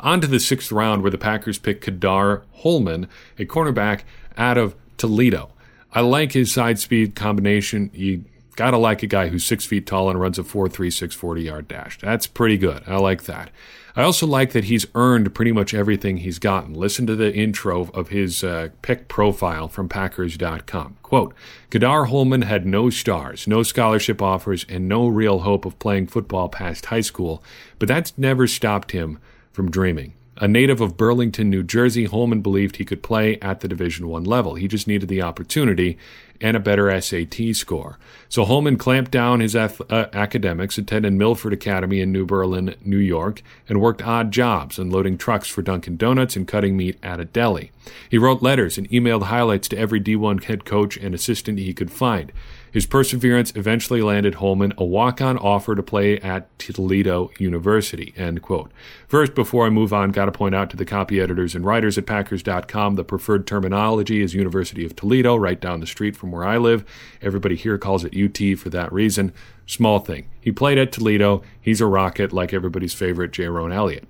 On 0.00 0.20
to 0.20 0.26
the 0.26 0.40
sixth 0.40 0.72
round, 0.72 1.02
where 1.02 1.10
the 1.10 1.18
Packers 1.18 1.58
pick 1.58 1.80
Ka'dar 1.80 2.42
Hollman, 2.58 3.08
a 3.38 3.44
cornerback 3.44 4.00
out 4.36 4.58
of 4.58 4.74
Toledo. 4.96 5.50
I 5.92 6.00
like 6.00 6.32
his 6.32 6.52
side 6.52 6.78
speed 6.78 7.14
combination. 7.14 7.90
You 7.92 8.24
gotta 8.56 8.76
like 8.76 9.02
a 9.02 9.06
guy 9.06 9.28
who's 9.28 9.44
six 9.44 9.64
feet 9.64 9.86
tall 9.86 10.10
and 10.10 10.20
runs 10.20 10.38
a 10.38 10.42
4.36 10.42 11.14
40 11.14 11.42
yard 11.42 11.68
dash. 11.68 11.98
That's 11.98 12.26
pretty 12.26 12.58
good. 12.58 12.82
I 12.86 12.96
like 12.96 13.24
that. 13.24 13.50
I 13.94 14.02
also 14.02 14.26
like 14.26 14.52
that 14.52 14.64
he's 14.64 14.86
earned 14.94 15.34
pretty 15.34 15.52
much 15.52 15.74
everything 15.74 16.18
he's 16.18 16.38
gotten. 16.38 16.72
Listen 16.72 17.06
to 17.06 17.16
the 17.16 17.34
intro 17.34 17.90
of 17.92 18.08
his 18.08 18.42
uh, 18.42 18.70
pick 18.80 19.06
profile 19.06 19.68
from 19.68 19.88
Packers.com. 19.88 20.96
Quote 21.02 21.34
Ka'dar 21.70 22.06
Hollman 22.06 22.44
had 22.44 22.64
no 22.64 22.88
stars, 22.88 23.46
no 23.46 23.62
scholarship 23.62 24.22
offers, 24.22 24.64
and 24.68 24.88
no 24.88 25.06
real 25.08 25.40
hope 25.40 25.66
of 25.66 25.78
playing 25.78 26.06
football 26.06 26.48
past 26.48 26.86
high 26.86 27.02
school, 27.02 27.42
but 27.78 27.88
that's 27.88 28.16
never 28.16 28.46
stopped 28.46 28.92
him 28.92 29.18
from 29.52 29.70
dreaming. 29.70 30.14
A 30.38 30.48
native 30.48 30.80
of 30.80 30.96
Burlington, 30.96 31.50
New 31.50 31.62
Jersey, 31.62 32.06
Hollman 32.06 32.42
believed 32.42 32.76
he 32.76 32.86
could 32.86 33.02
play 33.02 33.38
at 33.40 33.60
the 33.60 33.68
Division 33.68 34.08
One 34.08 34.24
level. 34.24 34.54
He 34.54 34.66
just 34.66 34.88
needed 34.88 35.08
the 35.08 35.20
opportunity 35.20 35.98
and 36.40 36.56
a 36.56 36.60
better 36.60 37.00
SAT 37.00 37.54
score. 37.54 37.98
So 38.28 38.44
Hollman 38.44 38.78
clamped 38.78 39.10
down 39.10 39.40
his 39.40 39.54
uh, 39.54 39.68
academics, 40.12 40.78
attended 40.78 41.12
Milford 41.12 41.52
Academy 41.52 42.00
in 42.00 42.10
New 42.12 42.24
Berlin, 42.24 42.74
New 42.84 42.96
York, 42.96 43.42
and 43.68 43.80
worked 43.80 44.02
odd 44.02 44.32
jobs, 44.32 44.78
unloading 44.78 45.18
trucks 45.18 45.48
for 45.48 45.62
Dunkin' 45.62 45.98
Donuts 45.98 46.34
and 46.34 46.48
cutting 46.48 46.76
meat 46.76 46.98
at 47.02 47.20
a 47.20 47.24
deli. 47.26 47.70
He 48.08 48.18
wrote 48.18 48.42
letters 48.42 48.78
and 48.78 48.88
emailed 48.90 49.24
highlights 49.24 49.68
to 49.68 49.78
every 49.78 50.00
D1 50.00 50.44
head 50.44 50.64
coach 50.64 50.96
and 50.96 51.14
assistant 51.14 51.58
he 51.58 51.74
could 51.74 51.92
find. 51.92 52.32
His 52.72 52.86
perseverance 52.86 53.52
eventually 53.54 54.00
landed 54.00 54.36
Hollman 54.36 54.72
a 54.78 54.84
walk-on 54.84 55.36
offer 55.36 55.74
to 55.74 55.82
play 55.82 56.18
at 56.20 56.58
Toledo 56.58 57.30
University. 57.38 58.14
End 58.16 58.40
quote. 58.40 58.72
First, 59.06 59.34
before 59.34 59.66
I 59.66 59.70
move 59.70 59.92
on, 59.92 60.10
got 60.10 60.24
to 60.24 60.32
point 60.32 60.54
out 60.54 60.70
to 60.70 60.76
the 60.78 60.86
copy 60.86 61.20
editors 61.20 61.54
and 61.54 61.66
writers 61.66 61.98
at 61.98 62.06
Packers.com 62.06 62.96
the 62.96 63.04
preferred 63.04 63.46
terminology 63.46 64.22
is 64.22 64.32
University 64.32 64.86
of 64.86 64.96
Toledo, 64.96 65.36
right 65.36 65.60
down 65.60 65.80
the 65.80 65.86
street 65.86 66.16
from 66.16 66.32
where 66.32 66.44
I 66.44 66.56
live. 66.56 66.84
Everybody 67.20 67.56
here 67.56 67.76
calls 67.76 68.04
it 68.04 68.16
UT 68.16 68.58
for 68.58 68.70
that 68.70 68.90
reason. 68.90 69.34
Small 69.66 69.98
thing. 69.98 70.28
He 70.40 70.50
played 70.50 70.78
at 70.78 70.92
Toledo. 70.92 71.42
He's 71.60 71.82
a 71.82 71.86
rocket, 71.86 72.32
like 72.32 72.54
everybody's 72.54 72.94
favorite 72.94 73.32
Jayrone 73.32 73.74
Elliott. 73.74 74.08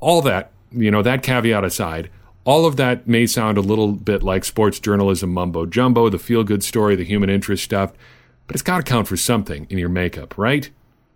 All 0.00 0.22
that, 0.22 0.50
you 0.72 0.90
know, 0.90 1.02
that 1.02 1.22
caveat 1.22 1.64
aside, 1.64 2.10
all 2.44 2.66
of 2.66 2.76
that 2.76 3.06
may 3.06 3.26
sound 3.26 3.56
a 3.56 3.62
little 3.62 3.92
bit 3.92 4.22
like 4.22 4.44
sports 4.44 4.80
journalism 4.80 5.30
mumbo 5.32 5.66
jumbo, 5.66 6.08
the 6.08 6.18
feel 6.18 6.42
good 6.42 6.64
story, 6.64 6.96
the 6.96 7.04
human 7.04 7.30
interest 7.30 7.62
stuff, 7.62 7.92
but 8.46 8.56
it's 8.56 8.62
got 8.62 8.78
to 8.78 8.82
count 8.82 9.06
for 9.06 9.16
something 9.16 9.66
in 9.70 9.78
your 9.78 9.88
makeup, 9.88 10.36
right? 10.36 10.70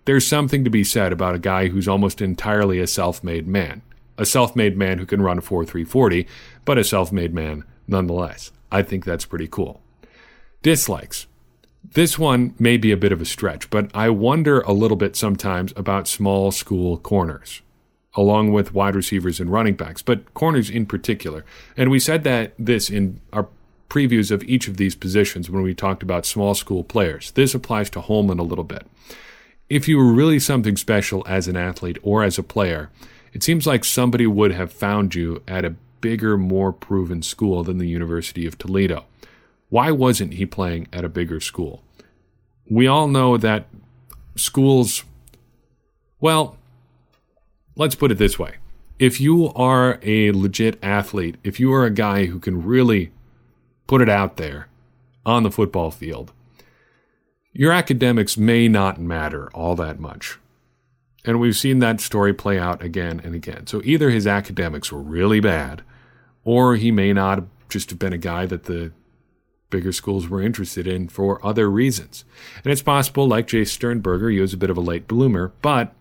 There's 0.05 0.27
something 0.27 0.63
to 0.63 0.71
be 0.71 0.85
said 0.85 1.13
about 1.13 1.35
a 1.35 1.41
guy 1.41 1.69
who's 1.69 1.89
almost 1.89 2.21
entirely 2.21 2.79
a 2.79 2.87
self 2.87 3.25
made 3.25 3.49
man. 3.49 3.83
A 4.17 4.25
self 4.25 4.55
made 4.55 4.77
man 4.77 4.99
who 4.99 5.07
can 5.07 5.21
run 5.21 5.39
a 5.39 5.43
4 5.43 5.65
340, 5.65 6.29
but 6.65 6.79
a 6.79 6.85
self 6.85 7.11
made 7.11 7.35
man 7.35 7.65
nonetheless. 7.89 8.53
I 8.71 8.83
think 8.83 9.05
that's 9.05 9.27
pretty 9.27 9.49
cool. 9.49 9.83
Dislikes. 10.63 11.27
This 11.85 12.19
one 12.19 12.55
may 12.59 12.77
be 12.77 12.93
a 12.93 12.97
bit 12.97 13.13
of 13.13 13.21
a 13.21 13.25
stretch, 13.25 13.71
but 13.71 13.91
I 13.95 14.11
wonder 14.11 14.61
a 14.61 14.73
little 14.73 14.97
bit 14.97 15.17
sometimes 15.17 15.73
about 15.77 16.09
small 16.09 16.51
school 16.51 16.99
corners 16.99 17.63
along 18.17 18.53
with 18.53 18.75
wide 18.75 18.97
receivers 18.97 19.39
and 19.39 19.53
running 19.53 19.75
backs, 19.75 20.03
but 20.03 20.33
corners 20.35 20.71
in 20.71 20.87
particular. 20.87 21.45
And 21.77 21.91
we 21.91 22.01
said 22.01 22.25
that 22.25 22.55
this 22.59 22.91
in 22.91 23.21
our 23.33 23.47
previews 23.89 24.31
of 24.31 24.43
each 24.45 24.67
of 24.67 24.79
these 24.79 24.95
positions 24.95 25.49
when 25.49 25.63
we 25.63 25.75
talked 25.75 26.03
about 26.03 26.27
small 26.27 26.55
school 26.55 26.83
players. 26.83 27.31
This 27.33 27.55
applies 27.55 27.91
to 27.91 28.01
Hollman 28.01 28.39
a 28.39 28.43
little 28.43 28.65
bit. 28.65 28.87
If 29.69 29.89
you 29.89 29.99
were 29.99 30.13
really 30.13 30.39
something 30.39 30.77
special 30.77 31.25
as 31.27 31.49
an 31.49 31.57
athlete 31.57 31.99
or 32.03 32.23
as 32.23 32.39
a 32.39 32.43
player, 32.43 32.91
it 33.33 33.43
seems 33.43 33.67
like 33.67 33.85
somebody 33.85 34.27
would 34.27 34.53
have 34.53 34.73
found 34.73 35.15
you 35.15 35.43
at 35.47 35.65
a 35.65 35.75
bigger, 36.01 36.37
more 36.37 36.73
proven 36.73 37.23
school 37.23 37.63
than 37.65 37.79
the 37.79 37.89
University 37.89 38.47
of 38.47 38.59
Toledo. 38.59 39.05
Why 39.69 39.91
wasn't 39.91 40.35
he 40.35 40.47
playing 40.47 40.89
at 40.93 41.05
a 41.05 41.09
bigger 41.09 41.41
school? 41.41 41.83
We 42.69 42.87
all 42.87 43.09
know 43.09 43.37
that 43.37 43.67
schools, 44.37 45.05
well, 46.21 46.57
let's 47.77 47.95
put 47.95 48.11
it 48.11 48.19
this 48.19 48.39
way. 48.39 48.57
If 48.99 49.21
you 49.21 49.53
are 49.55 50.01
a 50.03 50.33
legit 50.33 50.83
athlete, 50.83 51.37
if 51.45 51.61
you 51.61 51.73
are 51.73 51.85
a 51.85 51.91
guy 51.91 52.25
who 52.27 52.41
can 52.41 52.65
really 52.65 53.13
put 53.87 54.01
it 54.01 54.09
out 54.09 54.39
there 54.39 54.69
on 55.25 55.43
the 55.43 55.51
football 55.51 55.91
field, 55.91 56.33
your 57.53 57.73
academics 57.73 58.37
may 58.37 58.69
not 58.69 59.01
matter 59.01 59.51
all 59.53 59.77
that 59.77 60.01
much. 60.01 60.39
And 61.25 61.41
we've 61.41 61.57
seen 61.57 61.81
that 61.81 62.01
story 62.01 62.33
play 62.33 62.59
out 62.59 62.83
again 62.83 63.21
and 63.23 63.35
again. 63.35 63.67
So 63.67 63.83
either 63.85 64.11
his 64.11 64.27
academics 64.27 64.91
were 64.93 65.03
really 65.03 65.41
bad, 65.41 65.83
or 66.45 66.77
he 66.77 66.91
may 66.91 67.13
not 67.13 67.45
just 67.69 67.91
have 67.91 67.99
been 67.99 68.13
a 68.13 68.19
guy 68.19 68.47
that 68.47 68.65
the 68.65 68.93
bigger 69.69 69.93
schools 69.93 70.29
were 70.29 70.41
interested 70.41 70.87
in 70.87 71.09
for 71.09 71.45
other 71.45 71.69
reasons. 71.69 72.25
And 72.63 72.73
it's 72.73 72.83
possible, 72.83 73.27
like 73.27 73.49
Jace 73.49 73.69
Sternberger, 73.69 74.31
he 74.31 74.41
was 74.41 74.55
a 74.55 74.59
bit 74.59 74.71
of 74.71 74.77
a 74.77 74.83
late 74.83 75.09
bloomer, 75.09 75.53
but 75.61 75.93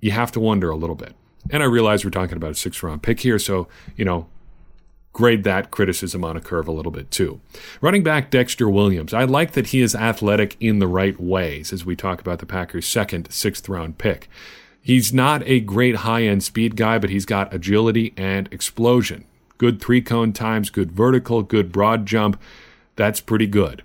you 0.00 0.10
have 0.10 0.32
to 0.32 0.40
wonder 0.40 0.70
a 0.70 0.76
little 0.76 0.96
bit. 0.96 1.14
And 1.50 1.62
I 1.62 1.66
realize 1.66 2.04
we're 2.04 2.10
talking 2.10 2.36
about 2.36 2.52
a 2.52 2.54
six 2.54 2.82
round 2.82 3.02
pick 3.02 3.20
here, 3.20 3.38
so, 3.38 3.68
you 3.96 4.04
know, 4.04 4.26
grade 5.12 5.44
that 5.44 5.70
criticism 5.70 6.24
on 6.24 6.36
a 6.36 6.40
curve 6.40 6.68
a 6.68 6.72
little 6.72 6.92
bit 6.92 7.10
too. 7.10 7.40
Running 7.80 8.02
back 8.02 8.30
Dexter 8.30 8.68
Williams. 8.68 9.12
I 9.12 9.24
like 9.24 9.52
that 9.52 9.68
he 9.68 9.80
is 9.80 9.94
athletic 9.94 10.56
in 10.60 10.78
the 10.78 10.86
right 10.86 11.18
ways 11.20 11.72
as 11.72 11.84
we 11.84 11.96
talk 11.96 12.20
about 12.20 12.38
the 12.38 12.46
Packers' 12.46 12.86
second, 12.86 13.30
sixth 13.30 13.68
round 13.68 13.98
pick. 13.98 14.28
He's 14.82 15.12
not 15.12 15.42
a 15.46 15.60
great 15.60 15.96
high 15.96 16.22
end 16.22 16.42
speed 16.42 16.76
guy, 16.76 16.98
but 16.98 17.10
he's 17.10 17.26
got 17.26 17.52
agility 17.52 18.14
and 18.16 18.48
explosion. 18.52 19.24
Good 19.58 19.80
three 19.80 20.00
cone 20.00 20.32
times, 20.32 20.70
good 20.70 20.92
vertical, 20.92 21.42
good 21.42 21.70
broad 21.70 22.06
jump. 22.06 22.40
That's 22.96 23.20
pretty 23.20 23.46
good. 23.46 23.82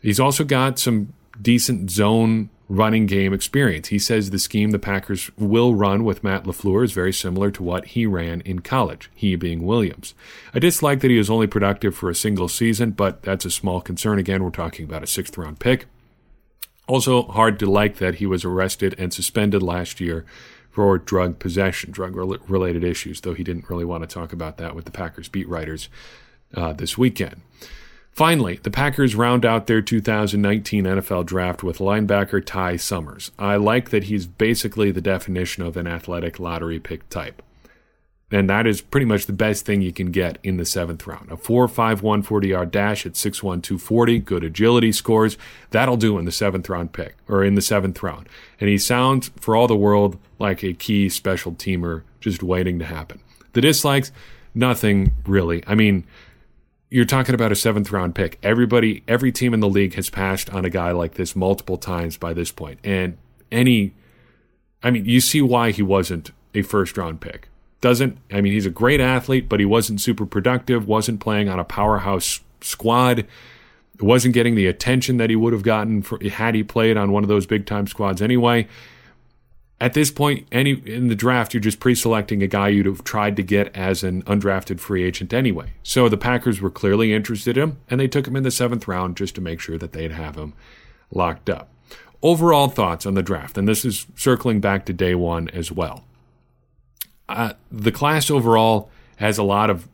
He's 0.00 0.18
also 0.18 0.42
got 0.42 0.78
some 0.78 1.12
decent 1.40 1.90
zone 1.90 2.50
running 2.72 3.04
game 3.04 3.34
experience. 3.34 3.88
He 3.88 3.98
says 3.98 4.30
the 4.30 4.38
scheme 4.38 4.70
the 4.70 4.78
Packers 4.78 5.30
will 5.36 5.74
run 5.74 6.04
with 6.04 6.24
Matt 6.24 6.44
LaFleur 6.44 6.84
is 6.84 6.92
very 6.92 7.12
similar 7.12 7.50
to 7.50 7.62
what 7.62 7.88
he 7.88 8.06
ran 8.06 8.40
in 8.42 8.60
college, 8.60 9.10
he 9.14 9.36
being 9.36 9.66
Williams. 9.66 10.14
I 10.54 10.58
dislike 10.58 11.00
that 11.00 11.10
he 11.10 11.18
was 11.18 11.28
only 11.28 11.46
productive 11.46 11.94
for 11.94 12.08
a 12.08 12.14
single 12.14 12.48
season, 12.48 12.92
but 12.92 13.22
that's 13.22 13.44
a 13.44 13.50
small 13.50 13.82
concern. 13.82 14.18
Again, 14.18 14.42
we're 14.42 14.50
talking 14.50 14.86
about 14.86 15.02
a 15.02 15.06
sixth 15.06 15.36
round 15.36 15.60
pick. 15.60 15.86
Also, 16.88 17.24
hard 17.24 17.58
to 17.58 17.66
like 17.66 17.98
that 17.98 18.16
he 18.16 18.26
was 18.26 18.44
arrested 18.44 18.94
and 18.98 19.12
suspended 19.12 19.62
last 19.62 20.00
year 20.00 20.24
for 20.70 20.96
drug 20.96 21.38
possession, 21.38 21.90
drug 21.90 22.16
related 22.16 22.82
issues, 22.82 23.20
though 23.20 23.34
he 23.34 23.44
didn't 23.44 23.68
really 23.68 23.84
want 23.84 24.02
to 24.02 24.12
talk 24.12 24.32
about 24.32 24.56
that 24.56 24.74
with 24.74 24.86
the 24.86 24.90
Packers 24.90 25.28
beat 25.28 25.48
writers 25.48 25.90
uh, 26.54 26.72
this 26.72 26.96
weekend. 26.96 27.42
Finally, 28.12 28.60
the 28.62 28.70
Packers 28.70 29.14
round 29.14 29.46
out 29.46 29.66
their 29.66 29.80
2019 29.80 30.84
NFL 30.84 31.24
draft 31.24 31.62
with 31.62 31.78
linebacker 31.78 32.44
Ty 32.44 32.76
Summers. 32.76 33.30
I 33.38 33.56
like 33.56 33.88
that 33.88 34.04
he's 34.04 34.26
basically 34.26 34.90
the 34.90 35.00
definition 35.00 35.62
of 35.62 35.78
an 35.78 35.86
athletic 35.86 36.38
lottery 36.38 36.78
pick 36.78 37.08
type. 37.08 37.42
And 38.30 38.48
that 38.50 38.66
is 38.66 38.80
pretty 38.80 39.06
much 39.06 39.26
the 39.26 39.32
best 39.32 39.64
thing 39.64 39.82
you 39.82 39.92
can 39.92 40.10
get 40.10 40.38
in 40.42 40.56
the 40.56 40.64
seventh 40.64 41.06
round. 41.06 41.30
A 41.30 41.36
4 41.36 41.68
5 41.68 42.02
1 42.02 42.22
40 42.22 42.48
yard 42.48 42.70
dash 42.70 43.06
at 43.06 43.16
6 43.16 43.42
1 43.42 43.60
240, 43.62 44.18
good 44.20 44.44
agility 44.44 44.92
scores. 44.92 45.38
That'll 45.70 45.98
do 45.98 46.18
in 46.18 46.24
the 46.26 46.32
seventh 46.32 46.68
round 46.68 46.92
pick, 46.92 47.16
or 47.28 47.44
in 47.44 47.54
the 47.54 47.62
seventh 47.62 48.02
round. 48.02 48.28
And 48.58 48.68
he 48.70 48.78
sounds, 48.78 49.30
for 49.36 49.54
all 49.54 49.66
the 49.66 49.76
world, 49.76 50.18
like 50.38 50.62
a 50.62 50.72
key 50.72 51.10
special 51.10 51.52
teamer 51.52 52.02
just 52.20 52.42
waiting 52.42 52.78
to 52.78 52.86
happen. 52.86 53.20
The 53.52 53.60
dislikes, 53.60 54.12
nothing 54.54 55.12
really. 55.26 55.62
I 55.66 55.74
mean, 55.74 56.04
you're 56.92 57.06
talking 57.06 57.34
about 57.34 57.50
a 57.50 57.56
seventh 57.56 57.90
round 57.90 58.14
pick. 58.14 58.38
Everybody, 58.42 59.02
every 59.08 59.32
team 59.32 59.54
in 59.54 59.60
the 59.60 59.68
league 59.68 59.94
has 59.94 60.10
passed 60.10 60.50
on 60.50 60.66
a 60.66 60.70
guy 60.70 60.90
like 60.92 61.14
this 61.14 61.34
multiple 61.34 61.78
times 61.78 62.18
by 62.18 62.34
this 62.34 62.52
point. 62.52 62.80
And 62.84 63.16
any, 63.50 63.94
I 64.82 64.90
mean, 64.90 65.06
you 65.06 65.22
see 65.22 65.40
why 65.40 65.70
he 65.70 65.80
wasn't 65.80 66.32
a 66.54 66.60
first 66.60 66.98
round 66.98 67.22
pick. 67.22 67.48
Doesn't, 67.80 68.18
I 68.30 68.42
mean, 68.42 68.52
he's 68.52 68.66
a 68.66 68.70
great 68.70 69.00
athlete, 69.00 69.48
but 69.48 69.58
he 69.58 69.64
wasn't 69.64 70.02
super 70.02 70.26
productive, 70.26 70.86
wasn't 70.86 71.20
playing 71.20 71.48
on 71.48 71.58
a 71.58 71.64
powerhouse 71.64 72.40
squad, 72.60 73.26
wasn't 73.98 74.34
getting 74.34 74.54
the 74.54 74.66
attention 74.66 75.16
that 75.16 75.30
he 75.30 75.36
would 75.36 75.54
have 75.54 75.62
gotten 75.62 76.02
for, 76.02 76.22
had 76.22 76.54
he 76.54 76.62
played 76.62 76.98
on 76.98 77.10
one 77.10 77.24
of 77.24 77.28
those 77.28 77.46
big 77.46 77.64
time 77.64 77.86
squads 77.86 78.20
anyway 78.20 78.68
at 79.82 79.94
this 79.94 80.12
point, 80.12 80.46
any 80.52 80.80
in 80.86 81.08
the 81.08 81.16
draft, 81.16 81.52
you're 81.52 81.60
just 81.60 81.80
pre-selecting 81.80 82.40
a 82.40 82.46
guy 82.46 82.68
you'd 82.68 82.86
have 82.86 83.02
tried 83.02 83.34
to 83.34 83.42
get 83.42 83.74
as 83.76 84.04
an 84.04 84.22
undrafted 84.22 84.78
free 84.78 85.02
agent 85.02 85.32
anyway. 85.32 85.72
So 85.82 86.08
the 86.08 86.16
Packers 86.16 86.60
were 86.60 86.70
clearly 86.70 87.12
interested 87.12 87.58
in 87.58 87.62
him, 87.64 87.78
and 87.90 87.98
they 87.98 88.06
took 88.06 88.28
him 88.28 88.36
in 88.36 88.44
the 88.44 88.52
seventh 88.52 88.86
round 88.86 89.16
just 89.16 89.34
to 89.34 89.40
make 89.40 89.58
sure 89.58 89.78
that 89.78 89.90
they'd 89.90 90.12
have 90.12 90.36
him 90.36 90.54
locked 91.10 91.50
up. 91.50 91.68
Overall 92.22 92.68
thoughts 92.68 93.06
on 93.06 93.14
the 93.14 93.24
draft, 93.24 93.58
and 93.58 93.66
this 93.66 93.84
is 93.84 94.06
circling 94.14 94.60
back 94.60 94.86
to 94.86 94.92
day 94.92 95.16
one 95.16 95.48
as 95.48 95.72
well. 95.72 96.04
Uh, 97.28 97.54
the 97.68 97.90
class 97.90 98.30
overall 98.30 98.88
has 99.16 99.36
a 99.36 99.42
lot 99.42 99.68
of 99.68 99.88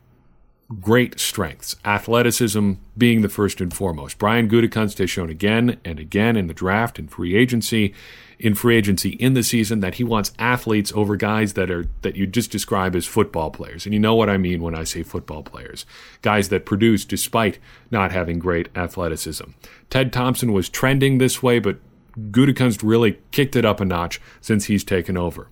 great 0.80 1.18
strengths, 1.18 1.76
athleticism 1.84 2.72
being 2.96 3.22
the 3.22 3.28
first 3.28 3.60
and 3.60 3.72
foremost. 3.72 4.18
Brian 4.18 4.48
Gutekunst 4.48 4.98
has 4.98 5.08
shown 5.08 5.30
again 5.30 5.80
and 5.84 5.98
again 5.98 6.36
in 6.36 6.46
the 6.46 6.54
draft 6.54 6.98
and 6.98 7.10
free 7.10 7.34
agency, 7.34 7.94
in 8.38 8.54
free 8.54 8.76
agency 8.76 9.10
in 9.10 9.32
the 9.32 9.42
season 9.42 9.80
that 9.80 9.94
he 9.94 10.04
wants 10.04 10.32
athletes 10.38 10.92
over 10.94 11.16
guys 11.16 11.54
that 11.54 11.70
are 11.70 11.86
that 12.02 12.16
you 12.16 12.26
just 12.26 12.50
describe 12.50 12.94
as 12.94 13.06
football 13.06 13.50
players. 13.50 13.86
And 13.86 13.94
you 13.94 13.98
know 13.98 14.14
what 14.14 14.28
I 14.28 14.36
mean 14.36 14.62
when 14.62 14.74
I 14.74 14.84
say 14.84 15.02
football 15.02 15.42
players. 15.42 15.86
Guys 16.20 16.50
that 16.50 16.66
produce 16.66 17.04
despite 17.04 17.58
not 17.90 18.12
having 18.12 18.38
great 18.38 18.68
athleticism. 18.76 19.50
Ted 19.88 20.12
Thompson 20.12 20.52
was 20.52 20.68
trending 20.68 21.16
this 21.16 21.42
way, 21.42 21.58
but 21.58 21.78
Gutekunst 22.30 22.80
really 22.82 23.18
kicked 23.30 23.56
it 23.56 23.64
up 23.64 23.80
a 23.80 23.84
notch 23.84 24.20
since 24.40 24.66
he's 24.66 24.84
taken 24.84 25.16
over. 25.16 25.48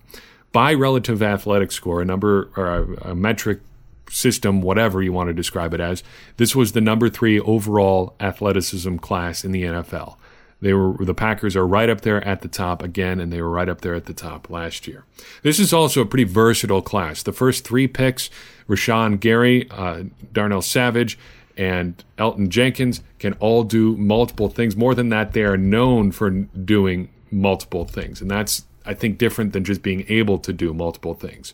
By 0.51 0.73
relative 0.73 1.23
athletic 1.23 1.71
score, 1.71 2.01
a 2.01 2.05
number 2.05 2.49
or 2.55 2.67
a, 2.67 3.11
a 3.11 3.15
metric 3.15 3.61
system, 4.09 4.61
whatever 4.61 5.01
you 5.01 5.13
want 5.13 5.27
to 5.27 5.33
describe 5.33 5.73
it 5.73 5.79
as, 5.79 6.03
this 6.37 6.55
was 6.55 6.71
the 6.71 6.81
number 6.81 7.09
three 7.09 7.39
overall 7.39 8.15
athleticism 8.19 8.97
class 8.97 9.43
in 9.43 9.51
the 9.51 9.63
NFL. 9.63 10.17
They 10.59 10.73
were 10.73 11.03
the 11.05 11.13
Packers 11.13 11.55
are 11.55 11.67
right 11.67 11.89
up 11.89 12.01
there 12.01 12.23
at 12.27 12.41
the 12.41 12.47
top 12.47 12.81
again, 12.81 13.19
and 13.19 13.31
they 13.31 13.41
were 13.41 13.49
right 13.49 13.69
up 13.69 13.81
there 13.81 13.93
at 13.93 14.05
the 14.05 14.13
top 14.13 14.49
last 14.49 14.87
year. 14.87 15.05
This 15.43 15.59
is 15.59 15.71
also 15.71 16.01
a 16.01 16.05
pretty 16.05 16.23
versatile 16.23 16.81
class. 16.81 17.21
The 17.21 17.31
first 17.31 17.63
three 17.63 17.87
picks, 17.87 18.29
Rashan 18.67 19.19
Gary, 19.19 19.69
uh, 19.69 20.03
Darnell 20.33 20.63
Savage, 20.63 21.19
and 21.55 22.03
Elgton 22.17 22.49
Jenkins, 22.49 23.03
can 23.19 23.33
all 23.33 23.63
do 23.63 23.95
multiple 23.97 24.49
things. 24.49 24.75
More 24.75 24.95
than 24.95 25.09
that, 25.09 25.33
they 25.33 25.43
are 25.43 25.57
known 25.57 26.11
for 26.11 26.31
doing 26.31 27.09
multiple 27.29 27.85
things, 27.85 28.19
and 28.21 28.31
that's 28.31 28.65
I 28.83 28.93
think 28.93 29.17
different 29.19 29.53
than 29.53 29.63
just 29.63 29.83
being 29.83 30.05
able 30.07 30.39
to 30.39 30.53
do 30.53 30.73
multiple 30.73 31.13
things. 31.13 31.53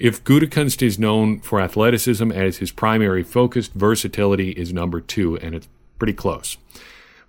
If 0.00 0.24
Gutekunst 0.24 0.80
is 0.80 0.98
known 0.98 1.40
for 1.40 1.60
athleticism 1.60 2.32
as 2.32 2.56
his 2.56 2.72
primary 2.72 3.22
focus, 3.22 3.68
versatility 3.68 4.52
is 4.52 4.72
number 4.72 4.98
two, 4.98 5.36
and 5.36 5.54
it's 5.54 5.68
pretty 5.98 6.14
close. 6.14 6.56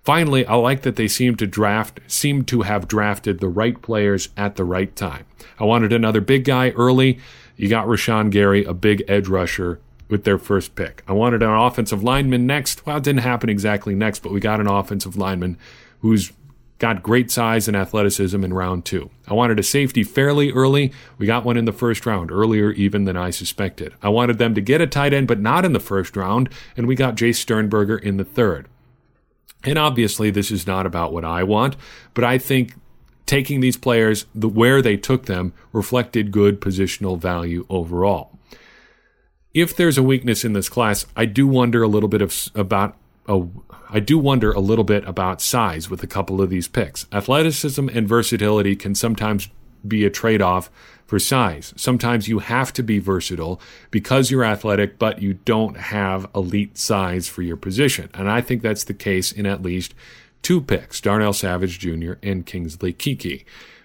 Finally, 0.04 0.46
I 0.46 0.54
like 0.54 0.80
that 0.80 0.96
they 0.96 1.06
seem 1.06 1.36
to 1.36 1.46
draft, 1.46 2.00
seem 2.06 2.44
to 2.46 2.62
have 2.62 2.88
drafted 2.88 3.40
the 3.40 3.48
right 3.48 3.80
players 3.82 4.30
at 4.38 4.56
the 4.56 4.64
right 4.64 4.96
time. 4.96 5.26
I 5.60 5.64
wanted 5.64 5.92
another 5.92 6.22
big 6.22 6.46
guy 6.46 6.70
early. 6.70 7.18
You 7.58 7.68
got 7.68 7.86
Rashan 7.88 8.30
Gary, 8.30 8.64
a 8.64 8.72
big 8.72 9.04
edge 9.06 9.28
rusher 9.28 9.78
with 10.08 10.24
their 10.24 10.38
first 10.38 10.74
pick. 10.74 11.02
I 11.06 11.12
wanted 11.12 11.42
an 11.42 11.50
offensive 11.50 12.02
lineman 12.02 12.46
next. 12.46 12.86
Well, 12.86 12.96
it 12.96 13.04
didn't 13.04 13.20
happen 13.20 13.50
exactly 13.50 13.94
next, 13.94 14.20
but 14.20 14.32
we 14.32 14.40
got 14.40 14.60
an 14.60 14.66
offensive 14.66 15.18
lineman 15.18 15.58
who's 16.00 16.32
got 16.82 17.00
great 17.00 17.30
size 17.30 17.68
and 17.68 17.76
athleticism 17.76 18.42
in 18.42 18.52
round 18.52 18.84
two. 18.84 19.08
I 19.28 19.34
wanted 19.34 19.60
a 19.60 19.62
safety 19.62 20.02
fairly 20.02 20.50
early. 20.50 20.92
We 21.16 21.26
got 21.26 21.44
one 21.44 21.56
in 21.56 21.64
the 21.64 21.72
first 21.72 22.04
round, 22.04 22.32
earlier 22.32 22.72
even 22.72 23.04
than 23.04 23.16
I 23.16 23.30
suspected. 23.30 23.94
I 24.02 24.08
wanted 24.08 24.38
them 24.38 24.52
to 24.56 24.60
get 24.60 24.80
a 24.80 24.88
tight 24.88 25.14
end, 25.14 25.28
but 25.28 25.38
not 25.38 25.64
in 25.64 25.74
the 25.74 25.78
first 25.78 26.16
round, 26.16 26.48
and 26.76 26.88
we 26.88 26.96
got 26.96 27.14
Jace 27.14 27.36
Sternberger 27.36 27.96
in 27.96 28.16
the 28.16 28.24
third. 28.24 28.66
And 29.62 29.78
obviously, 29.78 30.32
this 30.32 30.50
is 30.50 30.66
not 30.66 30.84
about 30.84 31.12
what 31.12 31.24
I 31.24 31.44
want, 31.44 31.76
but 32.14 32.24
I 32.24 32.36
think 32.36 32.74
taking 33.26 33.60
these 33.60 33.76
players, 33.76 34.26
the 34.34 34.48
where 34.48 34.82
they 34.82 34.96
took 34.96 35.26
them, 35.26 35.52
reflected 35.72 36.32
good 36.32 36.60
positional 36.60 37.16
value 37.16 37.64
overall. 37.70 38.36
If 39.54 39.76
there's 39.76 39.98
a 39.98 40.02
weakness 40.02 40.44
in 40.44 40.52
this 40.52 40.68
class, 40.68 41.06
I 41.14 41.26
do 41.26 41.46
wonder 41.46 41.84
a 41.84 41.88
little 41.88 42.08
bit 42.08 42.22
of, 42.22 42.34
about 42.56 42.96
a, 43.26 43.42
I 43.90 44.00
do 44.00 44.18
wonder 44.18 44.52
a 44.52 44.60
little 44.60 44.84
bit 44.84 45.06
about 45.06 45.40
size 45.40 45.88
with 45.88 46.02
a 46.02 46.06
couple 46.06 46.40
of 46.40 46.50
these 46.50 46.68
picks. 46.68 47.06
Athleticism 47.12 47.88
and 47.88 48.08
versatility 48.08 48.76
can 48.76 48.94
sometimes 48.94 49.48
be 49.86 50.04
a 50.04 50.10
trade 50.10 50.42
off 50.42 50.70
for 51.06 51.18
size. 51.18 51.74
Sometimes 51.76 52.28
you 52.28 52.38
have 52.38 52.72
to 52.72 52.82
be 52.82 52.98
versatile 52.98 53.60
because 53.90 54.30
you're 54.30 54.44
athletic, 54.44 54.98
but 54.98 55.20
you 55.20 55.34
don't 55.34 55.76
have 55.76 56.30
elite 56.34 56.78
size 56.78 57.28
for 57.28 57.42
your 57.42 57.56
position. 57.56 58.08
And 58.14 58.30
I 58.30 58.40
think 58.40 58.62
that's 58.62 58.84
the 58.84 58.94
case 58.94 59.30
in 59.30 59.46
at 59.46 59.62
least 59.62 59.94
two 60.40 60.60
picks 60.60 61.00
Darnell 61.00 61.32
Savage 61.32 61.78
Jr. 61.78 62.14
and 62.22 62.46
Kingsley 62.46 62.92
Keke. 62.92 63.44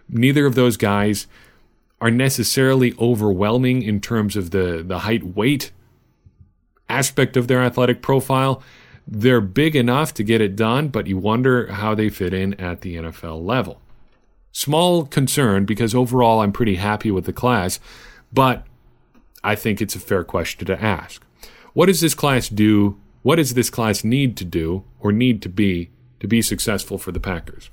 Neither 0.09 0.45
of 0.45 0.55
those 0.55 0.77
guys 0.77 1.27
are 1.99 2.12
necessarily 2.12 2.93
overwhelming 2.99 3.81
in 3.81 3.99
terms 3.99 4.35
of 4.35 4.51
the, 4.51 4.83
the 4.85 4.99
height 4.99 5.23
weight 5.23 5.71
aspect 6.89 7.35
of 7.35 7.47
their 7.47 7.62
athletic 7.62 8.01
profile 8.01 8.63
they're 9.07 9.41
big 9.41 9.75
enough 9.75 10.13
to 10.15 10.23
get 10.23 10.41
it 10.41 10.55
done, 10.55 10.89
but 10.89 11.07
you 11.07 11.17
wonder 11.17 11.71
how 11.71 11.95
they 11.95 12.09
fit 12.09 12.33
in 12.33 12.53
at 12.55 12.81
the 12.81 12.97
NFL 12.97 13.45
level. 13.45 13.79
Small 14.51 15.05
concern 15.05 15.65
because 15.65 15.95
overall 15.95 16.41
I'm 16.41 16.51
pretty 16.51 16.75
happy 16.75 17.11
with 17.11 17.25
the 17.25 17.33
class, 17.33 17.79
but 18.33 18.65
I 19.43 19.55
think 19.55 19.81
it's 19.81 19.95
a 19.95 19.99
fair 19.99 20.23
question 20.23 20.65
to 20.65 20.83
ask. 20.83 21.23
What 21.73 21.85
does 21.85 22.01
this 22.01 22.15
class 22.15 22.49
do? 22.49 22.99
What 23.21 23.37
does 23.37 23.53
this 23.53 23.69
class 23.69 24.03
need 24.03 24.35
to 24.37 24.45
do 24.45 24.83
or 24.99 25.11
need 25.11 25.41
to 25.43 25.49
be 25.49 25.89
to 26.19 26.27
be 26.27 26.41
successful 26.41 26.97
for 26.97 27.11
the 27.11 27.19
Packers? 27.19 27.69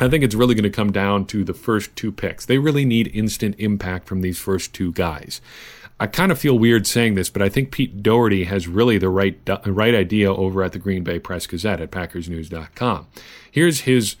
I 0.00 0.08
think 0.08 0.24
it's 0.24 0.34
really 0.34 0.54
going 0.54 0.64
to 0.64 0.70
come 0.70 0.90
down 0.90 1.26
to 1.26 1.44
the 1.44 1.54
first 1.54 1.94
two 1.94 2.10
picks. 2.10 2.44
They 2.44 2.58
really 2.58 2.84
need 2.84 3.14
instant 3.14 3.54
impact 3.58 4.08
from 4.08 4.20
these 4.20 4.38
first 4.38 4.72
two 4.72 4.92
guys. 4.92 5.40
I 6.02 6.08
kind 6.08 6.32
of 6.32 6.38
feel 6.40 6.58
weird 6.58 6.84
saying 6.84 7.14
this, 7.14 7.30
but 7.30 7.42
I 7.42 7.48
think 7.48 7.70
Pete 7.70 8.02
Dougherty 8.02 8.42
has 8.42 8.66
really 8.66 8.98
the 8.98 9.08
right 9.08 9.38
uh, 9.48 9.60
right 9.66 9.94
idea 9.94 10.34
over 10.34 10.64
at 10.64 10.72
the 10.72 10.80
Green 10.80 11.04
Bay 11.04 11.20
Press 11.20 11.46
Gazette 11.46 11.80
at 11.80 11.92
PackersNews.com. 11.92 13.06
Here's 13.48 13.82
his 13.82 14.16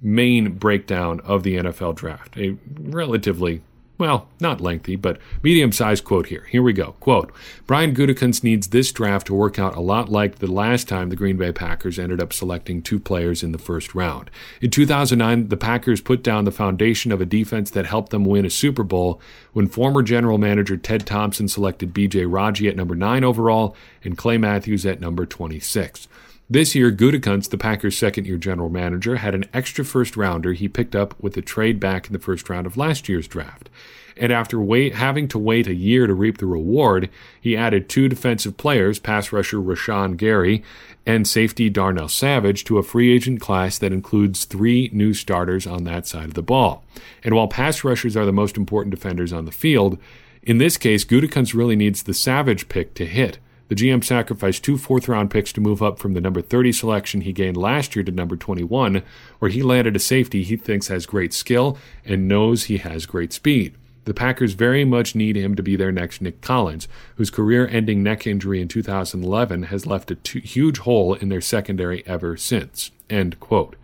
main 0.00 0.52
breakdown 0.52 1.18
of 1.24 1.42
the 1.42 1.56
NFL 1.56 1.96
draft, 1.96 2.36
a 2.36 2.56
relatively 2.78 3.62
well, 3.98 4.28
not 4.40 4.60
lengthy, 4.60 4.94
but 4.94 5.18
medium 5.42 5.72
sized 5.72 6.04
quote 6.04 6.26
here. 6.26 6.46
Here 6.50 6.62
we 6.62 6.74
go. 6.74 6.92
Quote 7.00 7.32
Brian 7.66 7.94
Gutekunst 7.94 8.44
needs 8.44 8.68
this 8.68 8.92
draft 8.92 9.26
to 9.28 9.34
work 9.34 9.58
out 9.58 9.74
a 9.74 9.80
lot 9.80 10.10
like 10.10 10.36
the 10.36 10.50
last 10.50 10.86
time 10.86 11.08
the 11.08 11.16
Green 11.16 11.38
Bay 11.38 11.50
Packers 11.50 11.98
ended 11.98 12.20
up 12.20 12.32
selecting 12.32 12.82
two 12.82 13.00
players 13.00 13.42
in 13.42 13.52
the 13.52 13.58
first 13.58 13.94
round. 13.94 14.30
In 14.60 14.70
2009, 14.70 15.48
the 15.48 15.56
Packers 15.56 16.02
put 16.02 16.22
down 16.22 16.44
the 16.44 16.52
foundation 16.52 17.10
of 17.10 17.22
a 17.22 17.26
defense 17.26 17.70
that 17.70 17.86
helped 17.86 18.10
them 18.10 18.24
win 18.24 18.44
a 18.44 18.50
Super 18.50 18.82
Bowl 18.82 19.20
when 19.52 19.66
former 19.66 20.02
general 20.02 20.36
manager 20.36 20.76
Ted 20.76 21.06
Thompson 21.06 21.48
selected 21.48 21.94
BJ 21.94 22.26
Raji 22.30 22.68
at 22.68 22.76
number 22.76 22.94
9 22.94 23.24
overall 23.24 23.74
and 24.04 24.18
Clay 24.18 24.36
Matthews 24.36 24.84
at 24.84 25.00
number 25.00 25.24
26. 25.24 26.06
This 26.48 26.76
year, 26.76 26.92
Gutekunst, 26.92 27.50
the 27.50 27.58
Packers' 27.58 27.98
second 27.98 28.26
year 28.26 28.38
general 28.38 28.68
manager, 28.68 29.16
had 29.16 29.34
an 29.34 29.46
extra 29.52 29.84
first 29.84 30.16
rounder 30.16 30.52
he 30.52 30.68
picked 30.68 30.94
up 30.94 31.20
with 31.20 31.36
a 31.36 31.42
trade 31.42 31.80
back 31.80 32.06
in 32.06 32.12
the 32.12 32.20
first 32.20 32.48
round 32.48 32.66
of 32.68 32.76
last 32.76 33.08
year's 33.08 33.26
draft. 33.26 33.68
And 34.16 34.32
after 34.32 34.60
wait, 34.60 34.94
having 34.94 35.26
to 35.28 35.40
wait 35.40 35.66
a 35.66 35.74
year 35.74 36.06
to 36.06 36.14
reap 36.14 36.38
the 36.38 36.46
reward, 36.46 37.10
he 37.40 37.56
added 37.56 37.88
two 37.88 38.08
defensive 38.08 38.56
players, 38.56 39.00
pass 39.00 39.32
rusher 39.32 39.58
Rashan 39.58 40.16
Gary 40.16 40.62
and 41.04 41.26
safety 41.26 41.68
Darnell 41.68 42.08
Savage, 42.08 42.62
to 42.64 42.78
a 42.78 42.82
free 42.84 43.12
agent 43.12 43.40
class 43.40 43.76
that 43.78 43.92
includes 43.92 44.44
three 44.44 44.88
new 44.92 45.14
starters 45.14 45.66
on 45.66 45.82
that 45.82 46.06
side 46.06 46.26
of 46.26 46.34
the 46.34 46.42
ball. 46.42 46.84
And 47.24 47.34
while 47.34 47.48
pass 47.48 47.82
rushers 47.82 48.16
are 48.16 48.24
the 48.24 48.32
most 48.32 48.56
important 48.56 48.94
defenders 48.94 49.32
on 49.32 49.46
the 49.46 49.52
field, 49.52 49.98
in 50.44 50.58
this 50.58 50.76
case, 50.76 51.04
Gutekunst 51.04 51.54
really 51.54 51.76
needs 51.76 52.04
the 52.04 52.14
Savage 52.14 52.68
pick 52.68 52.94
to 52.94 53.04
hit. 53.04 53.38
The 53.68 53.74
GM 53.74 54.04
sacrificed 54.04 54.62
two 54.62 54.78
fourth 54.78 55.08
round 55.08 55.30
picks 55.30 55.52
to 55.54 55.60
move 55.60 55.82
up 55.82 55.98
from 55.98 56.14
the 56.14 56.20
number 56.20 56.40
30 56.40 56.72
selection 56.72 57.20
he 57.22 57.32
gained 57.32 57.56
last 57.56 57.96
year 57.96 58.04
to 58.04 58.12
number 58.12 58.36
21, 58.36 59.02
where 59.40 59.50
he 59.50 59.62
landed 59.62 59.96
a 59.96 59.98
safety 59.98 60.44
he 60.44 60.56
thinks 60.56 60.86
has 60.86 61.04
great 61.04 61.34
skill 61.34 61.76
and 62.04 62.28
knows 62.28 62.64
he 62.64 62.76
has 62.78 63.06
great 63.06 63.32
speed. 63.32 63.74
The 64.04 64.14
Packers 64.14 64.52
very 64.52 64.84
much 64.84 65.16
need 65.16 65.34
him 65.34 65.56
to 65.56 65.64
be 65.64 65.74
their 65.74 65.90
next 65.90 66.22
Nick 66.22 66.40
Collins, 66.40 66.86
whose 67.16 67.28
career 67.28 67.66
ending 67.66 68.04
neck 68.04 68.24
injury 68.24 68.60
in 68.60 68.68
2011 68.68 69.64
has 69.64 69.84
left 69.84 70.12
a 70.12 70.38
huge 70.38 70.78
hole 70.78 71.14
in 71.14 71.28
their 71.28 71.40
secondary 71.40 72.06
ever 72.06 72.36
since. 72.36 72.92
End 73.08 73.38
quote. 73.40 73.76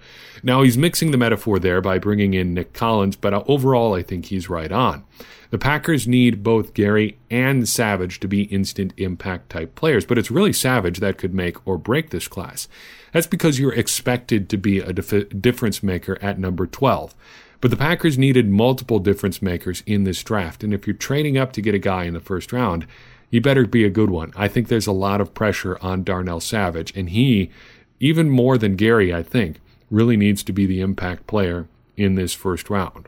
Now, 0.42 0.62
he's 0.62 0.76
mixing 0.76 1.12
the 1.12 1.18
metaphor 1.18 1.58
there 1.58 1.80
by 1.80 1.98
bringing 1.98 2.35
in 2.35 2.54
Nick 2.54 2.72
Collins, 2.72 3.14
but 3.14 3.32
overall, 3.48 3.94
I 3.94 4.02
think 4.02 4.26
he's 4.26 4.50
right 4.50 4.72
on. 4.72 5.04
The 5.50 5.58
Packers 5.58 6.08
need 6.08 6.42
both 6.42 6.74
Gary 6.74 7.18
and 7.30 7.68
Savage 7.68 8.18
to 8.20 8.26
be 8.26 8.44
instant 8.44 8.94
impact 8.96 9.50
type 9.50 9.74
players, 9.74 10.04
but 10.04 10.18
it's 10.18 10.30
really 10.30 10.52
Savage 10.52 10.98
that 10.98 11.18
could 11.18 11.35
make 11.35 11.64
or 11.66 11.76
break 11.78 12.11
this 12.11 12.26
class. 12.26 12.68
That's 13.12 13.26
because 13.26 13.58
you're 13.58 13.74
expected 13.74 14.48
to 14.48 14.56
be 14.56 14.78
a 14.78 14.92
dif- 14.92 15.40
difference 15.40 15.82
maker 15.82 16.18
at 16.22 16.38
number 16.38 16.66
12. 16.66 17.14
But 17.61 17.70
the 17.70 17.76
Packers 17.76 18.18
needed 18.18 18.48
multiple 18.48 18.98
difference 18.98 19.40
makers 19.40 19.82
in 19.87 20.04
this 20.04 20.22
draft, 20.24 20.64
and 20.64 20.74
if 20.74 20.87
you're 20.87 20.96
trading 20.96 21.38
up 21.38 21.52
to 21.52 21.62
get 21.62 21.74
a 21.74 21.78
guy 21.78 22.04
in 22.04 22.14
the 22.14 22.20
first 22.20 22.52
round, 22.52 22.87
you 23.30 23.40
better 23.40 23.66
be 23.66 23.85
a 23.85 23.90
good 23.90 24.11
one. 24.11 24.32
I 24.35 24.48
think 24.48 24.68
there's 24.68 24.87
a 24.87 24.92
lot 24.92 25.20
of 25.20 25.32
pressure 25.35 25.78
on 25.80 26.02
Darnell 26.02 26.40
Savage, 26.40 26.92
and 26.96 27.11
he, 27.11 27.50
even 28.02 28.28
more 28.28 28.58
than 28.58 28.74
Gary, 28.74 29.14
I 29.14 29.22
think, 29.22 29.60
really 29.88 30.16
needs 30.16 30.42
to 30.42 30.52
be 30.52 30.66
the 30.66 30.80
impact 30.80 31.28
player 31.28 31.68
in 31.96 32.16
this 32.16 32.34
first 32.34 32.68
round. 32.68 33.06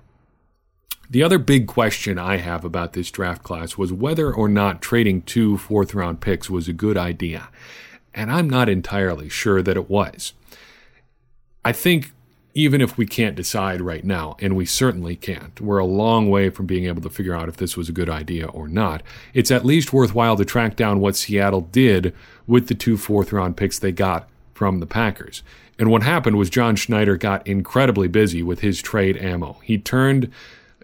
The 1.11 1.23
other 1.23 1.37
big 1.37 1.67
question 1.67 2.17
I 2.17 2.37
have 2.37 2.65
about 2.65 2.93
this 2.93 3.11
draft 3.11 3.43
class 3.43 3.77
was 3.77 3.93
whether 3.93 4.33
or 4.33 4.49
not 4.49 4.81
trading 4.81 5.23
two 5.23 5.59
fourth 5.59 5.95
round 5.95 6.21
picks 6.21 6.49
was 6.49 6.69
a 6.69 6.73
good 6.73 6.97
idea. 6.97 7.49
And 8.15 8.31
I'm 8.31 8.49
not 8.49 8.69
entirely 8.69 9.29
sure 9.29 9.63
that 9.63 9.77
it 9.77 9.91
was. 9.91 10.33
I 11.65 11.73
think 11.73 12.13
even 12.55 12.81
if 12.81 12.97
we 12.97 13.05
can't 13.05 13.35
decide 13.35 13.81
right 13.81 14.05
now, 14.05 14.37
and 14.41 14.55
we 14.55 14.65
certainly 14.65 15.17
can't, 15.17 15.61
we're 15.61 15.79
a 15.79 15.85
long 15.85 16.31
way 16.31 16.51
from 16.51 16.67
being 16.67 16.85
able 16.85 17.03
to 17.03 17.11
figure 17.11 17.35
out 17.35 17.49
if 17.49 17.57
this 17.57 17.77
was 17.77 17.89
a 17.89 17.93
good 17.93 18.09
idea 18.09 18.47
or 18.47 18.69
not. 18.69 19.03
It's 19.33 19.51
at 19.51 19.67
least 19.67 19.93
worthwhile 19.93 20.37
to 20.37 20.45
track 20.45 20.77
down 20.77 21.01
what 21.01 21.17
Seattle 21.17 21.63
did 21.63 22.15
with 22.47 22.69
the 22.69 22.77
two 22.77 22.97
fourth 22.97 23.33
round 23.33 23.57
picks 23.57 23.81
they 23.81 23.91
got 23.91 24.29
from 24.55 24.81
the 24.81 24.87
Packers. 24.87 25.43
And 25.79 25.91
what 25.91 26.03
happened 26.03 26.37
was 26.37 26.51
John 26.51 26.77
Schneider 26.77 27.17
got 27.17 27.47
incredibly 27.47 28.09
busy 28.09 28.43
with 28.43 28.61
his 28.61 28.81
trade 28.81 29.17
ammo. 29.17 29.59
He 29.65 29.77
turned 29.77 30.31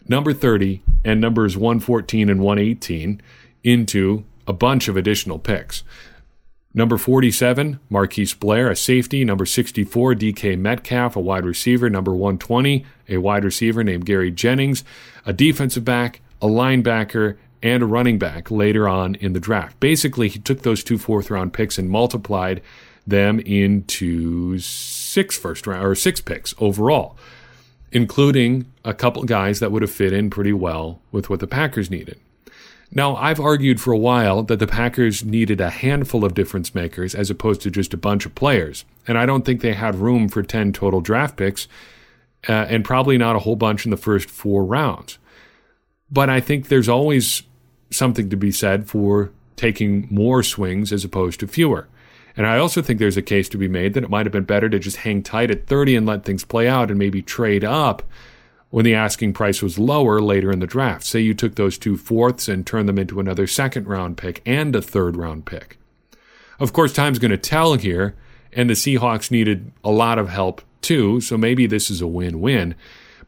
number 0.08 0.32
30 0.32 0.82
and 1.04 1.20
numbers 1.20 1.56
114 1.56 2.28
and 2.28 2.40
118 2.40 3.22
into 3.62 4.24
a 4.46 4.52
bunch 4.52 4.88
of 4.88 4.96
additional 4.96 5.38
picks. 5.38 5.84
Number 6.72 6.98
47, 6.98 7.80
Marquise 7.88 8.34
Blair, 8.34 8.70
a 8.70 8.76
safety. 8.76 9.24
Number 9.24 9.44
64, 9.44 10.14
DK 10.14 10.58
Metcalf, 10.58 11.16
a 11.16 11.20
wide 11.20 11.44
receiver. 11.44 11.90
Number 11.90 12.12
120, 12.12 12.84
a 13.08 13.18
wide 13.18 13.44
receiver 13.44 13.82
named 13.82 14.06
Gary 14.06 14.30
Jennings, 14.30 14.84
a 15.26 15.32
defensive 15.32 15.84
back, 15.84 16.20
a 16.40 16.46
linebacker, 16.46 17.36
and 17.62 17.82
a 17.82 17.86
running 17.86 18.18
back 18.18 18.50
later 18.50 18.88
on 18.88 19.16
in 19.16 19.32
the 19.32 19.40
draft. 19.40 19.78
Basically, 19.80 20.28
he 20.28 20.38
took 20.38 20.62
those 20.62 20.84
two 20.84 20.96
fourth 20.96 21.30
round 21.30 21.52
picks 21.52 21.76
and 21.76 21.90
multiplied 21.90 22.62
them 23.06 23.40
into 23.40 24.58
six 24.58 25.36
first 25.36 25.66
round 25.66 25.86
or 25.86 25.94
six 25.94 26.20
picks 26.20 26.54
overall, 26.58 27.16
including 27.92 28.66
a 28.84 28.94
couple 28.94 29.22
guys 29.24 29.60
that 29.60 29.72
would 29.72 29.82
have 29.82 29.90
fit 29.90 30.12
in 30.12 30.30
pretty 30.30 30.52
well 30.52 31.00
with 31.12 31.28
what 31.28 31.40
the 31.40 31.46
Packers 31.46 31.90
needed. 31.90 32.18
Now, 32.92 33.14
I've 33.14 33.38
argued 33.38 33.80
for 33.80 33.92
a 33.92 33.98
while 33.98 34.42
that 34.42 34.58
the 34.58 34.66
Packers 34.66 35.24
needed 35.24 35.60
a 35.60 35.70
handful 35.70 36.24
of 36.24 36.34
difference 36.34 36.74
makers 36.74 37.14
as 37.14 37.30
opposed 37.30 37.60
to 37.62 37.70
just 37.70 37.94
a 37.94 37.98
bunch 37.98 38.26
of 38.26 38.34
players. 38.34 38.84
And 39.06 39.16
I 39.16 39.26
don't 39.26 39.44
think 39.44 39.60
they 39.60 39.74
had 39.74 39.94
room 39.94 40.28
for 40.28 40.42
10 40.42 40.72
total 40.72 41.00
draft 41.00 41.36
picks, 41.36 41.68
uh, 42.48 42.52
and 42.52 42.84
probably 42.84 43.16
not 43.16 43.36
a 43.36 43.40
whole 43.40 43.54
bunch 43.54 43.84
in 43.84 43.92
the 43.92 43.96
first 43.96 44.28
four 44.28 44.64
rounds. 44.64 45.18
But 46.10 46.28
I 46.28 46.40
think 46.40 46.66
there's 46.66 46.88
always 46.88 47.44
something 47.90 48.28
to 48.30 48.36
be 48.36 48.50
said 48.50 48.88
for 48.88 49.30
taking 49.54 50.08
more 50.10 50.42
swings 50.42 50.92
as 50.92 51.04
opposed 51.04 51.38
to 51.40 51.46
fewer. 51.46 51.86
And 52.36 52.46
I 52.46 52.58
also 52.58 52.82
think 52.82 52.98
there's 52.98 53.16
a 53.16 53.22
case 53.22 53.48
to 53.50 53.58
be 53.58 53.68
made 53.68 53.94
that 53.94 54.04
it 54.04 54.10
might 54.10 54.26
have 54.26 54.32
been 54.32 54.44
better 54.44 54.68
to 54.68 54.78
just 54.78 54.98
hang 54.98 55.22
tight 55.22 55.50
at 55.50 55.66
30 55.66 55.96
and 55.96 56.06
let 56.06 56.24
things 56.24 56.44
play 56.44 56.68
out 56.68 56.90
and 56.90 56.98
maybe 56.98 57.22
trade 57.22 57.64
up 57.64 58.02
when 58.70 58.84
the 58.84 58.94
asking 58.94 59.32
price 59.32 59.62
was 59.62 59.78
lower 59.78 60.20
later 60.20 60.50
in 60.50 60.60
the 60.60 60.66
draft. 60.66 61.04
Say 61.04 61.20
you 61.20 61.34
took 61.34 61.56
those 61.56 61.76
two 61.76 61.96
fourths 61.96 62.48
and 62.48 62.66
turned 62.66 62.88
them 62.88 62.98
into 62.98 63.20
another 63.20 63.46
second 63.46 63.86
round 63.86 64.16
pick 64.16 64.40
and 64.46 64.74
a 64.74 64.82
third 64.82 65.16
round 65.16 65.44
pick. 65.44 65.78
Of 66.58 66.72
course, 66.72 66.92
time's 66.92 67.18
going 67.18 67.30
to 67.30 67.38
tell 67.38 67.74
here, 67.74 68.14
and 68.52 68.68
the 68.68 68.74
Seahawks 68.74 69.30
needed 69.30 69.72
a 69.82 69.90
lot 69.90 70.18
of 70.18 70.28
help 70.28 70.62
too, 70.82 71.20
so 71.20 71.36
maybe 71.36 71.66
this 71.66 71.90
is 71.90 72.00
a 72.00 72.06
win 72.06 72.40
win. 72.40 72.74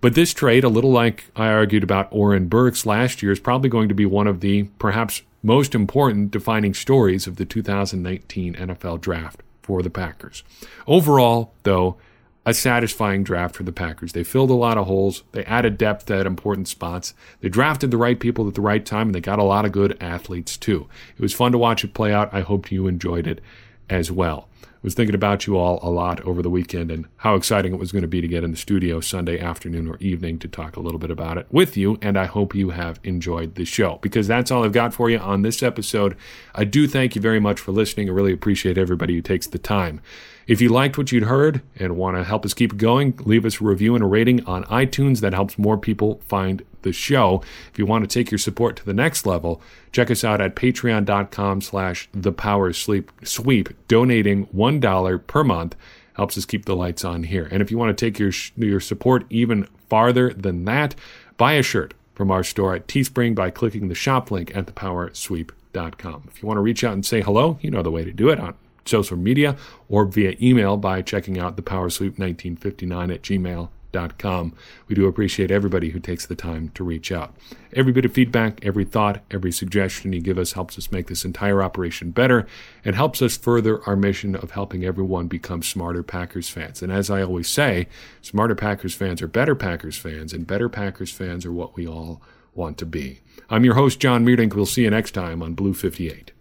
But 0.01 0.15
this 0.15 0.35
trade, 0.35 0.65
a 0.65 0.69
little 0.69 0.91
like 0.91 1.25
I 1.37 1.47
argued 1.49 1.85
about 1.85 2.09
Oren 2.11 2.49
Burks 2.49 2.85
last 2.85 3.23
year, 3.23 3.33
is 3.33 3.41
probably 3.41 3.71
going 3.71 3.89
to 3.89 3.95
be 3.95 4.07
one 4.07 4.27
of 4.27 4.41
the 4.41 4.65
perhaps 4.79 5.23
most 5.43 5.75
important 5.75 6.31
defining 6.31 6.75
stories 6.75 7.27
of 7.27 7.37
the 7.37 7.45
2019 7.45 8.55
NFL 8.55 9.01
draft 9.01 9.43
for 9.63 9.83
the 9.83 9.91
Packers. 9.91 10.45
Overall, 10.87 11.53
though, 11.63 11.97
a 12.45 12.53
satisfying 12.53 13.23
draft 13.23 13.55
for 13.55 13.63
the 13.63 13.73
Packers. 13.73 14.13
They 14.13 14.25
filled 14.25 14.51
a 14.51 14.55
lot 14.55 14.79
of 14.79 14.87
holes. 14.87 15.23
They 15.33 15.45
added 15.45 15.79
depth 15.79 16.11
at 16.11 16.27
important 16.27 16.69
spots. 16.69 17.15
They 17.41 17.49
drafted 17.49 17.91
the 17.91 17.97
right 17.97 18.19
people 18.19 18.49
at 18.49 18.55
the 18.55 18.61
right 18.61 18.85
time, 18.85 19.09
and 19.09 19.15
they 19.15 19.21
got 19.21 19.39
a 19.39 19.45
lot 19.45 19.65
of 19.65 19.73
good 19.73 19.97
athletes, 20.01 20.57
too. 20.57 20.89
It 21.17 21.23
was 21.23 21.35
fun 21.35 21.53
to 21.53 21.59
watch 21.59 21.85
it 21.85 21.95
play 21.95 22.13
out. 22.13 22.33
I 22.33 22.41
hope 22.41 22.73
you 22.73 22.87
enjoyed 22.89 23.27
it 23.27 23.41
as 23.89 24.11
well 24.11 24.49
was 24.83 24.95
thinking 24.95 25.15
about 25.15 25.47
you 25.47 25.57
all 25.57 25.79
a 25.83 25.91
lot 25.91 26.21
over 26.23 26.43
the 26.43 26.51
weekend 26.51 26.91
and 26.91 27.07
how 27.19 27.35
exciting 27.35 27.73
it 27.73 27.79
was 27.79 27.93
going 27.93 28.03
to 28.03 28.09
be 28.09 28.21
to 28.21 28.29
get 28.29 28.45
in 28.45 28.51
the 28.51 28.57
studio 28.57 29.01
Sunday 29.01 29.39
afternoon 29.39 29.89
or 29.89 29.97
evening 29.99 30.39
to 30.41 30.49
talk 30.49 30.77
a 30.77 30.81
little 30.81 30.99
bit 30.99 31.11
about 31.11 31.39
it 31.39 31.47
with 31.51 31.77
you. 31.77 31.99
And 32.03 32.17
I 32.17 32.27
hope 32.27 32.55
you 32.55 32.71
have 32.71 32.99
enjoyed 33.05 33.55
the 33.55 33.65
show 33.65 33.99
because 34.03 34.27
that's 34.27 34.51
all 34.51 34.65
I've 34.65 34.73
got 34.73 34.93
for 34.93 35.09
you 35.09 35.19
on 35.19 35.43
this 35.43 35.63
episode. 35.63 36.17
I 36.55 36.65
do 36.65 36.89
thank 36.89 37.15
you 37.15 37.21
very 37.21 37.41
much 37.41 37.61
for 37.61 37.73
listening. 37.73 38.09
I 38.09 38.13
really 38.13 38.33
appreciate 38.33 38.79
everybody 38.79 39.15
who 39.15 39.23
takes 39.23 39.47
the 39.47 39.59
time. 39.59 40.01
If 40.47 40.61
you 40.61 40.69
liked 40.69 40.99
what 40.99 41.13
you'd 41.13 41.25
heard 41.25 41.63
and 41.77 41.97
want 41.97 42.17
to 42.17 42.25
help 42.25 42.45
us 42.45 42.55
keep 42.55 42.77
going, 42.77 43.15
leave 43.25 43.45
us 43.45 43.61
a 43.61 43.65
review 43.65 43.95
and 43.95 44.03
a 44.03 44.07
rating 44.07 44.45
on 44.45 44.65
iTunes. 44.65 45.21
That 45.21 45.35
helps 45.35 45.59
more 45.59 45.79
people 45.79 46.21
find 46.27 46.65
the 46.83 46.93
show. 46.93 47.43
If 47.71 47.79
you 47.79 47.87
want 47.87 48.09
to 48.09 48.13
take 48.13 48.31
your 48.31 48.39
support 48.39 48.77
to 48.77 48.85
the 48.85 48.93
next 48.93 49.25
level, 49.25 49.63
check 49.93 50.11
us 50.11 50.25
out 50.25 50.41
at 50.41 50.57
patreon.com 50.57 51.61
slash 51.61 52.09
the 52.13 52.33
power 52.33 52.73
sweep. 52.73 53.89
Donating 53.89 54.49
$1 54.81 55.27
per 55.27 55.45
month 55.45 55.77
helps 56.15 56.37
us 56.37 56.45
keep 56.45 56.65
the 56.65 56.77
lights 56.77 57.05
on 57.05 57.25
here. 57.25 57.49
And 57.51 57.63
if 57.63 57.71
you 57.71 57.79
want 57.79 57.97
to 57.97 58.05
take 58.05 58.19
your, 58.19 58.33
your 58.57 58.81
support 58.81 59.25
even 59.31 59.65
farther 59.89 60.33
than 60.33 60.65
that, 60.67 60.95
buy 61.37 61.55
a 61.55 61.63
shirt 61.63 61.95
from 62.15 62.31
our 62.31 62.45
store 62.45 62.75
at 62.75 62.87
Teespring 62.87 63.35
by 63.35 63.51
clicking 63.51 63.89
the 63.89 63.95
shop 63.95 64.31
link 64.31 64.55
at 64.55 64.67
thepowersweep.com. 64.67 66.29
If 66.29 66.43
you 66.43 66.47
want 66.47 66.59
to 66.59 66.63
reach 66.63 66.85
out 66.85 66.93
and 66.93 67.05
say 67.05 67.23
hello, 67.23 67.59
you 67.63 67.71
know 67.71 67.83
the 67.83 67.91
way 67.91 68.05
to 68.05 68.13
do 68.13 68.29
it 68.29 68.39
on 68.39 68.55
social 68.85 69.17
media 69.17 69.57
or 69.89 70.05
via 70.05 70.37
email 70.41 70.77
by 70.77 71.03
checking 71.03 71.39
out 71.39 71.57
thepowersweep1959 71.57 73.15
at 73.15 73.23
gmail.com 73.23 73.82
com. 74.19 74.55
We 74.89 74.95
do 74.95 75.07
appreciate 75.07 75.51
everybody 75.51 75.91
who 75.91 76.01
takes 76.01 76.27
the 76.27 76.35
time 76.35 76.71
to 76.75 76.85
reach 76.85 77.13
out. 77.13 77.35
Every 77.73 77.93
bit 77.93 78.05
of 78.05 78.13
feedback, 78.13 78.65
every 78.65 78.85
thought, 78.85 79.23
every 79.31 79.53
suggestion 79.53 80.13
you 80.13 80.21
give 80.21 80.39
us 80.39 80.53
helps 80.53 80.77
us 80.79 80.93
make 80.93 81.07
this 81.07 81.25
entire 81.25 81.63
operation 81.63 82.11
better 82.11 82.47
and 82.85 82.95
helps 82.95 83.23
us 83.23 83.37
further 83.37 83.83
our 83.87 83.97
mission 83.97 84.35
of 84.35 84.53
helping 84.53 84.85
everyone 84.85 85.29
become 85.29 85.63
smarter 85.63 86.03
Packers 86.03 86.49
fans. 86.49 86.83
And 86.83 86.93
as 86.93 87.11
I 87.11 87.23
always 87.23 87.49
say, 87.49 87.89
smarter 88.21 88.55
Packers 88.55 88.95
fans 88.95 89.23
are 89.23 89.29
better 89.29 89.55
Packers 89.55 89.97
fans, 89.97 90.33
and 90.33 90.47
better 90.47 90.69
Packers 90.69 91.13
fans 91.13 91.47
are 91.47 91.53
what 91.53 91.77
we 91.77 91.87
all 91.87 92.23
want 92.55 92.79
to 92.79 92.87
be. 92.87 93.21
I'm 93.49 93.65
your 93.65 93.75
host, 93.75 94.01
John 94.01 94.25
Meerdink. 94.25 94.55
We'll 94.55 94.67
see 94.67 94.83
you 94.83 94.91
next 94.91 95.13
time 95.13 95.43
on 95.43 95.55
Blue 95.55 95.75
58. 95.75 96.33